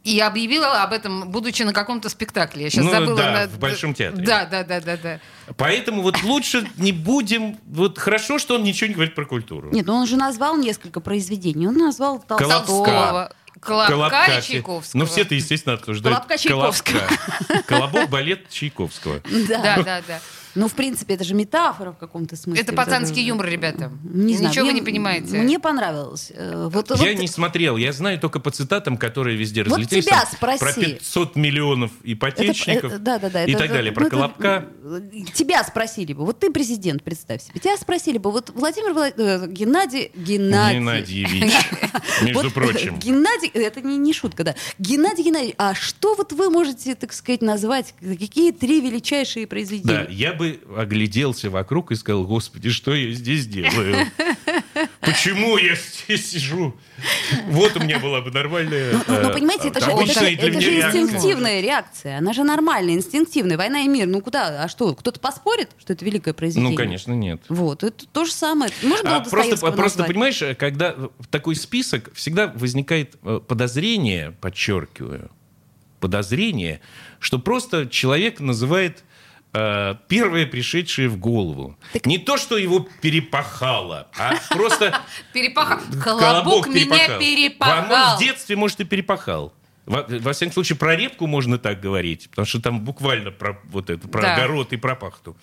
И 0.05 0.21
объявила 0.21 0.83
об 0.83 0.93
этом, 0.93 1.31
будучи 1.31 1.63
на 1.63 1.73
каком-то 1.73 2.11
спектакле. 2.11 2.65
Я 2.65 2.71
сейчас 2.71 2.85
Ну 2.85 2.91
забыла. 2.91 3.17
да, 3.17 3.31
на- 3.33 3.47
в 3.49 3.59
Большом 3.59 3.95
театре. 3.95 4.23
Да, 4.23 4.45
да, 4.45 4.63
да, 4.63 4.81
да, 4.83 4.99
да. 4.99 5.21
Поэтому 5.57 6.03
вот 6.03 6.23
лучше 6.23 6.69
не 6.77 6.93
будем... 6.93 7.57
Вот 7.67 7.99
хорошо, 7.99 8.39
что 8.39 8.57
он 8.57 8.65
ничего 8.65 8.89
не 8.89 8.95
говорит 8.95 9.15
про 9.15 9.25
культуру. 9.25 9.71
Нет, 9.71 9.87
ну 9.87 9.95
он 9.95 10.07
же 10.07 10.17
назвал 10.19 10.59
несколько 10.59 11.01
произведений. 11.01 11.67
Он 11.67 11.77
назвал. 11.79 12.19
Толстого. 12.23 13.31
Колобка, 13.61 13.93
Колобка. 13.93 14.39
и 14.39 14.43
Чайковского. 14.43 15.01
Ну, 15.01 15.07
все-то, 15.07 15.35
естественно, 15.35 15.77
обсуждают 15.77 16.19
Колобка 16.19 16.37
Чайковского. 16.37 16.99
Колобка. 17.01 17.63
Колобок, 17.67 18.11
балет 18.11 18.51
Чайковского. 18.51 19.23
Да, 19.49 19.83
да, 19.83 20.03
да. 20.07 20.21
Ну, 20.55 20.69
в 20.69 20.75
принципе, 20.75 21.15
это 21.15 21.25
же 21.25 21.35
метафора 21.35 21.93
в 21.93 21.97
каком-то 21.99 22.37
смысле. 22.37 22.63
Это 22.63 22.73
пацанский 22.73 23.23
юмор, 23.25 23.47
ребята. 23.49 23.91
Не 24.05 24.37
знаю, 24.37 24.51
Ничего 24.51 24.67
вы 24.67 24.73
мне- 24.73 24.81
не 24.81 24.87
понимаете. 24.87 25.37
Мне 25.37 25.59
понравилось. 25.59 26.31
Э, 26.35 26.69
Вот, 26.73 26.91
Я 26.91 26.97
вот- 26.97 27.19
не 27.21 27.29
смотрел, 27.29 27.77
я 27.77 27.93
знаю 27.93 28.19
только 28.19 28.41
по 28.41 28.51
цитатам, 28.51 28.97
которые 28.97 29.37
везде 29.37 29.65
Вот 29.65 29.73
разлетелись. 29.79 30.05
тебя 30.05 30.21
там 30.21 30.29
спроси. 30.33 30.59
Про 30.61 30.73
500 30.75 31.37
миллионов 31.37 31.91
это- 32.03 32.13
ипотечников 32.13 32.93
это- 32.93 32.99
да, 32.99 33.19
да, 33.19 33.31
да, 33.31 33.45
и 33.45 33.51
это- 33.51 33.59
так 33.61 33.69
далее. 33.71 33.91
ну, 33.91 33.95
Про 33.95 34.07
это- 34.07 34.11
Колобка. 34.11 34.69
Тебя 35.35 35.65
спросили 35.65 36.13
бы, 36.13 36.25
вот 36.25 36.39
ты 36.39 36.51
президент, 36.51 37.03
представь 37.03 37.43
себе. 37.43 37.59
Тебя 37.61 37.77
спросили 37.77 38.19
бы, 38.19 38.31
вот 38.31 38.51
Владимир 38.55 38.93
Влад- 38.93 39.15
э, 39.21 39.47
Геннадий... 39.49 40.11
Геннадий... 40.15 40.79
Геннадьевич, 40.79 41.55
между 42.23 42.43
Вот, 42.45 42.53
прочим. 42.55 42.99
Геннадий, 42.99 43.49
это 43.49 43.81
не, 43.81 44.13
шутка, 44.13 44.45
да. 44.45 44.55
Геннадий 44.79 45.25
Геннадьевич, 45.25 45.55
а 45.59 45.75
что 45.75 46.15
вот 46.15 46.33
вы 46.33 46.51
можете, 46.51 46.95
так 46.95 47.13
сказать, 47.13 47.43
назвать, 47.43 47.95
какие 48.01 48.53
три 48.53 48.81
величайшие 48.81 49.47
Да, 49.47 49.51
произведения? 49.51 50.07
я 50.11 50.33
бы 50.33 50.44
огляделся 50.77 51.51
вокруг 51.51 51.93
и 51.93 51.95
сказал, 51.95 52.25
господи, 52.25 52.71
что 52.71 52.95
я 52.95 53.13
здесь 53.13 53.47
делаю? 53.47 54.07
Почему 55.01 55.57
я 55.59 55.75
здесь 55.75 56.31
сижу? 56.31 56.75
Вот 57.49 57.77
у 57.77 57.81
меня 57.81 57.99
была 57.99 58.21
бы 58.21 58.31
нормальная, 58.31 58.93
Ну, 58.93 59.03
ну, 59.07 59.15
э, 59.15 59.33
понимаете, 59.33 59.69
это 59.69 59.81
же, 59.81 59.91
это, 59.91 60.25
это 60.25 60.49
инстинктивная 60.49 61.61
реакция. 61.61 62.19
Она 62.19 62.33
же 62.33 62.45
нормальная, 62.45 62.95
инстинктивная. 62.95 63.57
Война 63.57 63.81
и 63.81 63.89
мир. 63.89 64.07
Ну 64.07 64.21
куда? 64.21 64.65
А 64.65 64.69
что? 64.69 64.95
Кто-то 64.95 65.21
поспорит, 65.21 65.71
что 65.79 65.93
это 65.93 66.05
великое 66.05 66.35
произведение? 66.35 66.71
Ну, 66.71 66.77
конечно, 66.77 67.13
нет. 67.13 67.43
Вот, 67.49 67.85
это 67.85 68.07
то 68.07 68.25
же 68.25 68.33
самое. 68.33 68.73
Можно 68.83 69.17
А 69.17 69.21
просто, 69.21 70.05
понимаешь, 70.05 70.43
когда 70.57 70.97
такой 71.31 71.57
список, 71.57 72.13
всегда 72.15 72.49
возникает 72.49 73.17
э, 73.23 73.41
подозрение, 73.47 74.33
подчеркиваю, 74.41 75.31
подозрение, 76.01 76.81
что 77.19 77.39
просто 77.39 77.87
человек 77.87 78.41
называет 78.41 79.05
э, 79.55 79.95
первое 80.09 80.47
пришедшее 80.47 81.09
в 81.09 81.17
голову. 81.19 81.77
Не 82.05 82.19
то, 82.19 82.37
что 82.37 82.59
его 82.59 82.87
перепахало, 83.01 84.09
а 84.19 84.35
просто 84.51 85.01
Перепаха. 85.33 85.81
Колобок 86.03 86.67
меня 86.67 87.19
перепахал. 87.19 88.17
в 88.17 88.21
детстве, 88.21 88.57
может, 88.57 88.81
и 88.81 88.85
перепахал. 88.85 89.53
Во, 89.87 90.05
во 90.09 90.33
всяком 90.33 90.53
случае, 90.55 90.77
про 90.79 90.97
репку 90.97 91.27
можно 91.27 91.59
так 91.59 91.81
говорить, 91.81 92.29
потому 92.31 92.47
что 92.47 92.61
там 92.61 92.81
буквально 92.81 93.31
про 93.31 93.61
вот 93.65 93.91
это, 93.91 94.09
про 94.09 94.23
Да. 94.23 94.35
огород 94.35 94.73
и 94.73 94.77
про 94.77 94.95
пахту. 94.97 95.37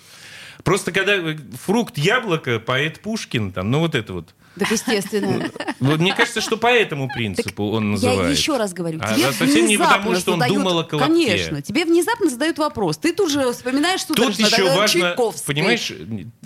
Просто 0.63 0.91
когда 0.91 1.15
э, 1.15 1.37
фрукт 1.63 1.97
яблоко, 1.97 2.59
поэт 2.59 2.99
Пушкин, 3.01 3.51
там, 3.51 3.71
ну 3.71 3.79
вот 3.79 3.95
это 3.95 4.13
вот. 4.13 4.33
Так 4.59 4.69
естественно. 4.71 5.49
Вот 5.79 5.99
мне 5.99 6.13
кажется, 6.13 6.41
что 6.41 6.57
по 6.57 6.67
этому 6.67 7.07
принципу 7.07 7.71
он 7.71 7.91
называет. 7.91 8.21
Я 8.23 8.29
еще 8.29 8.57
раз 8.57 8.73
говорю, 8.73 8.99
А 9.01 9.13
тебе 9.13 9.31
совсем 9.31 9.65
не 9.65 9.77
внезапно 9.77 9.97
потому, 9.97 10.15
что 10.17 10.33
он 10.33 10.39
задают- 10.39 10.57
думал 10.57 10.79
о 10.79 10.83
колобке. 10.83 11.07
Конечно, 11.11 11.61
тебе 11.61 11.85
внезапно 11.85 12.29
задают 12.29 12.57
вопрос. 12.57 12.97
Ты 12.97 13.13
тут 13.13 13.31
же 13.31 13.51
вспоминаешь 13.53 14.03
Тут 14.03 14.17
судорожно 14.17 14.45
еще 14.45 14.63
важно, 14.75 15.01
Чайковский. 15.01 15.45
понимаешь, 15.45 15.91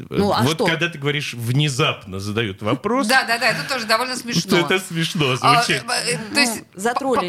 Ну, 0.10 0.32
а 0.32 0.44
вот 0.44 0.54
что? 0.54 0.66
когда 0.66 0.88
ты 0.90 0.98
говоришь 1.00 1.34
внезапно 1.34 2.20
задают 2.20 2.62
вопрос, 2.62 3.08
Да, 3.08 3.24
да, 3.24 3.38
да, 3.38 3.50
это 3.50 3.68
тоже 3.68 3.86
довольно 3.86 4.14
что 4.16 4.24
смешно. 4.24 4.58
это 4.60 4.80
смешно 4.80 5.36
А, 5.42 5.64
звучит. 5.64 5.84
э, 5.84 6.18
то 6.34 6.40
есть, 6.40 6.56
Ну, 6.76 6.82
затроллили 6.82 7.26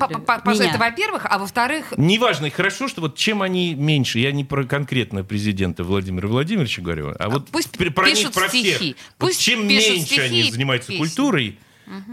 это 0.69 0.79
во-первых, 0.79 1.27
а 1.29 1.39
во-вторых, 1.39 1.93
Неважно, 1.97 2.47
и 2.47 2.51
хорошо, 2.51 2.89
что 2.89 3.01
вот 3.01 3.17
чем 3.17 3.43
они 3.43 3.75
меньше, 3.75 4.19
я 4.19 4.33
не 4.33 4.45
про 4.45 4.65
конкретно 4.65 5.25
президента 5.25 5.85
Владимира 5.85 6.29
Владимировича 6.29 6.83
говорю, 6.83 7.15
а 7.19 7.29
вот 7.29 7.49
пусть 7.51 7.71
про 7.73 8.07
них, 8.09 8.19
пишут 8.19 8.35
про 8.35 8.49
всех. 8.49 8.81
Пусть 9.19 9.41
чем 9.41 9.67
меньше 9.67 10.21
они 10.21 10.41
и 10.43 10.51
занимаются 10.67 10.89
песни. 10.89 10.99
культурой, 10.99 11.59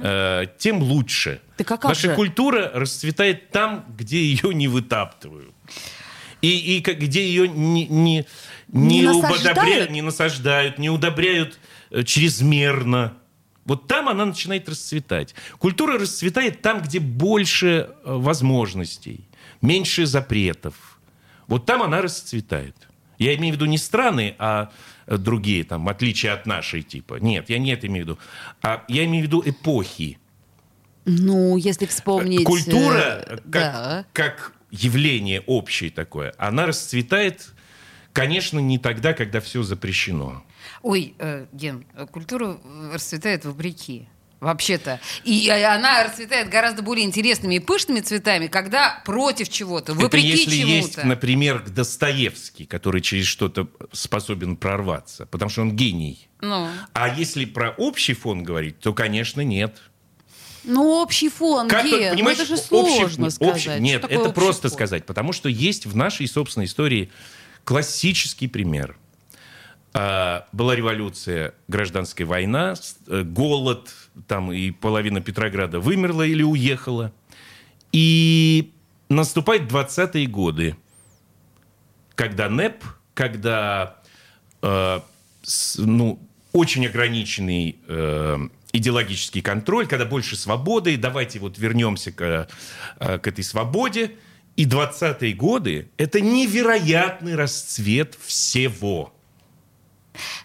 э, 0.01 0.45
тем 0.59 0.81
лучше. 0.83 1.41
Так 1.57 1.71
а 1.71 1.77
как 1.77 1.89
Наша 1.89 2.09
же? 2.09 2.15
культура 2.15 2.71
расцветает 2.73 3.49
там, 3.51 3.85
где 3.97 4.21
ее 4.23 4.53
не 4.53 4.67
вытаптывают. 4.67 5.53
И, 6.41 6.77
и 6.77 6.81
как- 6.81 6.99
где 6.99 7.25
ее 7.25 7.47
не, 7.47 7.87
не, 7.87 8.25
не, 8.67 8.99
Не 8.99 9.01
насаждают? 9.01 9.89
не 9.91 10.01
насаждают, 10.01 10.77
не 10.77 10.89
удобряют 10.89 11.57
э, 11.91 12.03
чрезмерно. 12.03 13.13
Вот 13.65 13.87
там 13.87 14.09
она 14.09 14.25
начинает 14.25 14.67
расцветать. 14.67 15.33
Культура 15.57 15.97
расцветает 15.97 16.61
там, 16.61 16.81
где 16.81 16.99
больше 16.99 17.67
э, 17.67 18.13
возможностей, 18.13 19.21
меньше 19.61 20.05
запретов. 20.05 20.75
Вот 21.47 21.65
там 21.65 21.81
она 21.81 22.01
расцветает. 22.01 22.75
Я 23.19 23.35
имею 23.35 23.53
в 23.53 23.55
виду 23.55 23.65
не 23.65 23.77
страны, 23.77 24.35
а 24.37 24.69
другие, 25.07 25.63
там, 25.63 25.87
отличие 25.89 26.31
от 26.31 26.45
нашей 26.45 26.81
типа. 26.81 27.15
Нет, 27.15 27.49
я 27.49 27.57
не 27.59 27.71
это 27.71 27.87
имею 27.87 28.05
в 28.05 28.09
виду. 28.09 28.19
А 28.61 28.83
я 28.87 29.05
имею 29.05 29.23
в 29.23 29.27
виду 29.27 29.43
эпохи. 29.45 30.17
Ну, 31.05 31.57
если 31.57 31.85
вспомнить... 31.85 32.45
Культура, 32.45 33.23
э, 33.27 33.37
как, 33.37 33.43
Да. 33.51 34.05
как 34.13 34.53
явление 34.71 35.41
общее 35.41 35.91
такое, 35.91 36.33
она 36.37 36.65
расцветает, 36.65 37.53
конечно, 38.13 38.59
не 38.59 38.77
тогда, 38.77 39.13
когда 39.13 39.39
все 39.41 39.63
запрещено. 39.63 40.43
Ой, 40.81 41.15
э, 41.19 41.45
Ген, 41.51 41.85
э, 41.93 42.05
культура 42.07 42.57
э, 42.63 42.91
расцветает 42.93 43.45
вопреки. 43.45 44.07
Вообще-то. 44.43 44.99
И 45.23 45.47
она 45.49 46.03
расцветает 46.03 46.49
гораздо 46.49 46.81
более 46.81 47.05
интересными 47.05 47.55
и 47.55 47.59
пышными 47.59 48.01
цветами, 48.01 48.47
когда 48.47 49.01
против 49.05 49.47
чего-то, 49.49 49.93
вопреки 49.93 50.27
Это 50.29 50.37
если 50.37 50.51
чему-то. 50.57 50.71
есть, 50.75 51.03
например, 51.03 51.63
Достоевский, 51.69 52.65
который 52.65 53.01
через 53.01 53.25
что-то 53.25 53.67
способен 53.93 54.57
прорваться, 54.57 55.25
потому 55.27 55.49
что 55.49 55.61
он 55.61 55.75
гений. 55.75 56.27
Ну. 56.41 56.67
А 56.93 57.07
если 57.15 57.45
про 57.45 57.69
общий 57.71 58.13
фон 58.13 58.43
говорить, 58.43 58.79
то, 58.79 58.93
конечно, 58.93 59.41
нет. 59.41 59.77
Ну, 60.65 61.01
общий 61.01 61.29
фон, 61.29 61.67
Как 61.69 61.85
Ген, 61.85 62.09
ну, 62.09 62.15
понимаешь, 62.15 62.37
это 62.39 62.47
же 62.47 62.53
общий- 62.55 62.67
сложно 62.67 63.27
общий- 63.27 63.35
сказать. 63.61 63.79
нет, 63.81 63.99
Что 63.99 64.07
такое 64.07 64.17
это 64.19 64.29
общий 64.29 64.41
просто 64.41 64.69
фон? 64.69 64.77
сказать, 64.77 65.05
потому 65.05 65.31
что 65.33 65.47
есть 65.49 65.85
в 65.85 65.95
нашей 65.95 66.27
собственной 66.27 66.65
истории 66.67 67.09
классический 67.63 68.47
пример. 68.47 68.97
А, 69.95 70.47
Была 70.51 70.75
революция, 70.75 71.53
гражданская 71.67 72.25
война, 72.25 72.73
э, 73.07 73.21
голод, 73.23 73.93
там 74.27 74.51
и 74.51 74.71
половина 74.71 75.21
Петрограда 75.21 75.79
вымерла 75.79 76.23
или 76.23 76.41
уехала. 76.41 77.13
И 77.91 78.73
наступают 79.09 79.71
20-е 79.71 80.25
годы, 80.25 80.75
когда 82.15 82.49
НЭП, 82.49 82.83
когда 83.13 83.97
э, 84.63 84.99
ну, 85.77 86.19
очень 86.53 86.87
ограниченный 86.87 87.77
э, 87.87 88.37
идеологический 88.71 89.41
контроль, 89.41 89.85
когда 89.85 90.05
больше 90.05 90.35
свободы, 90.35 90.97
давайте 90.97 91.37
вот 91.37 91.59
вернемся 91.59 92.11
к, 92.11 92.47
э, 92.99 93.19
к 93.19 93.27
этой 93.27 93.43
свободе. 93.43 94.15
И 94.55 94.65
20-е 94.65 95.33
годы– 95.33 95.89
это 95.97 96.19
невероятный 96.19 97.35
расцвет 97.35 98.17
всего 98.23 99.13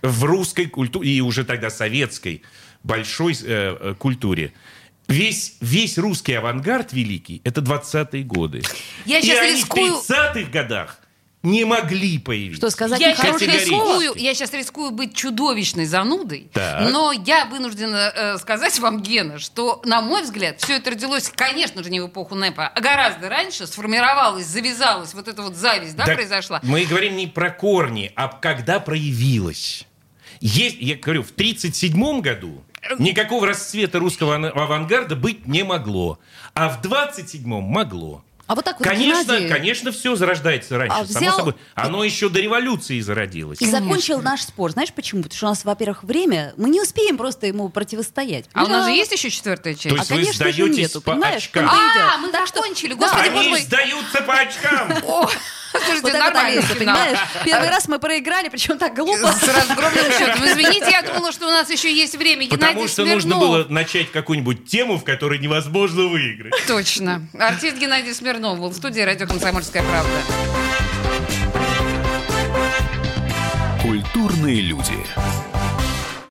в 0.02 0.24
русской 0.24 0.66
культуре 0.66 1.10
и 1.10 1.20
уже 1.20 1.44
тогда 1.44 1.70
советской 1.70 2.42
большой 2.82 3.34
э, 3.34 3.36
э, 3.80 3.94
культуре. 3.98 4.52
Весь, 5.08 5.56
весь 5.60 5.96
русский 5.98 6.34
авангард 6.34 6.92
великий– 6.92 7.40
это 7.44 7.60
20-е 7.62 8.22
годы. 8.24 8.62
Я 9.06 9.18
и 9.20 9.26
щас 9.26 9.38
они 9.40 9.60
рискую- 9.62 9.94
в 10.02 10.10
30-х 10.10 10.50
годах 10.50 11.00
не 11.42 11.64
могли 11.64 12.18
появиться. 12.18 12.58
Что 12.58 12.70
сказать 12.70 13.00
Я 13.00 13.14
сейчас, 13.14 13.40
рискую, 13.40 14.14
я 14.16 14.34
сейчас 14.34 14.52
рискую 14.52 14.90
быть 14.90 15.14
чудовищной 15.14 15.86
занудой, 15.86 16.50
Так. 16.52 16.90
но 16.90 17.12
я 17.12 17.44
вынуждена 17.46 18.12
э, 18.14 18.38
сказать 18.38 18.78
вам, 18.80 19.00
Гена, 19.02 19.38
что, 19.38 19.80
на 19.84 20.02
мой 20.02 20.22
взгляд, 20.22 20.60
все 20.60 20.76
это 20.76 20.90
родилось, 20.90 21.30
конечно 21.34 21.82
же, 21.84 21.90
не 21.90 22.00
в 22.00 22.08
эпоху 22.08 22.34
НЭПа, 22.34 22.66
а 22.66 22.80
гораздо 22.80 23.28
раньше 23.28 23.66
сформировалась, 23.66 24.46
завязалась, 24.46 25.14
вот 25.14 25.28
эта 25.28 25.42
вот 25.42 25.54
зависть, 25.54 25.96
да, 25.96 26.06
Так 26.06 26.16
произошла. 26.16 26.60
Мы 26.64 26.84
говорим 26.84 27.16
не 27.16 27.28
про 27.28 27.50
корни, 27.50 28.12
а 28.16 28.28
когда 28.28 28.80
проявилась. 28.80 29.86
Есть, 30.40 30.76
я 30.80 30.96
говорю, 30.96 31.22
в 31.22 31.30
1937 31.30 32.20
году 32.20 32.62
никакого 32.98 33.46
расцвета 33.46 33.98
русского 33.98 34.36
авангарда 34.36 35.16
быть 35.16 35.46
не 35.46 35.62
могло. 35.64 36.18
А 36.54 36.68
в 36.68 36.80
27-м 36.80 37.62
могло. 37.62 38.24
А 38.48 38.54
вот 38.54 38.64
так 38.64 38.78
вот 38.80 38.88
Конечно, 38.88 39.34
Геннадий 39.34 39.48
конечно, 39.50 39.92
все 39.92 40.16
зарождается 40.16 40.78
раньше, 40.78 40.96
А 40.98 41.06
само 41.06 41.18
взял- 41.20 41.36
собой. 41.36 41.54
Оно 41.74 42.02
еще 42.02 42.30
до 42.30 42.40
революции 42.40 42.98
зародилось. 42.98 43.60
и 43.60 43.66
закончил 43.70 44.22
наш 44.22 44.40
спор. 44.42 44.70
Знаешь 44.72 44.90
почему? 44.92 45.22
Потому 45.22 45.36
что 45.36 45.46
у 45.46 45.48
нас, 45.50 45.64
во-первых, 45.66 46.02
время, 46.02 46.54
мы 46.56 46.70
не 46.70 46.80
успеем 46.80 47.18
просто 47.18 47.46
ему 47.46 47.68
противостоять. 47.68 48.46
А 48.54 48.64
у 48.64 48.68
нас 48.68 48.86
Да. 48.86 48.90
же 48.90 48.96
есть 48.96 49.12
еще 49.12 49.28
четвертая 49.28 49.74
часть? 49.74 49.88
То 49.90 49.94
А, 49.94 49.98
есть 49.98 50.10
вы 50.10 50.16
конечно 50.16 50.34
сдаетесь 50.50 50.78
нету, 50.78 51.00
по 51.02 51.10
понимаешь? 51.12 51.42
очкам. 51.44 51.68
А, 51.68 52.16
мы 52.18 52.32
закончили, 52.32 52.94
Да. 52.94 53.06
господи, 53.08 53.28
Они 53.28 53.58
сдаются 53.58 54.22
по 54.22 54.32
очкам. 54.34 54.92
Слушайте, 55.70 56.00
Вот 56.02 56.08
это 56.10 56.18
нормально. 56.18 56.50
Олеся, 56.60 56.74
понимаешь? 56.76 57.18
Первый 57.44 57.68
раз 57.70 57.88
мы 57.88 57.98
проиграли, 57.98 58.48
причем 58.48 58.78
так 58.78 58.94
глупо. 58.94 59.32
С 59.32 59.42
разгромным 59.42 60.12
счетом. 60.12 60.44
Извините, 60.44 60.90
я 60.90 61.02
думала, 61.02 61.32
что 61.32 61.46
у 61.46 61.50
нас 61.50 61.70
еще 61.70 61.92
есть 61.94 62.16
время. 62.16 62.46
Потому 62.48 62.72
Геннадий 62.72 62.88
что 62.88 63.04
нужно 63.04 63.20
Смирнов. 63.36 63.40
было 63.40 63.66
начать 63.68 64.10
какую-нибудь 64.10 64.66
тему, 64.66 64.98
в 64.98 65.04
которой 65.04 65.38
невозможно 65.38 66.04
выиграть. 66.04 66.54
Точно. 66.66 67.26
Артист 67.38 67.76
Геннадий 67.76 68.14
Смирнов 68.14 68.58
был 68.58 68.68
в 68.70 68.74
студии 68.74 69.00
«Радио 69.00 69.26
Комсомольская 69.26 69.82
правда». 69.82 70.10
Культурные 73.82 74.60
люди. 74.60 74.94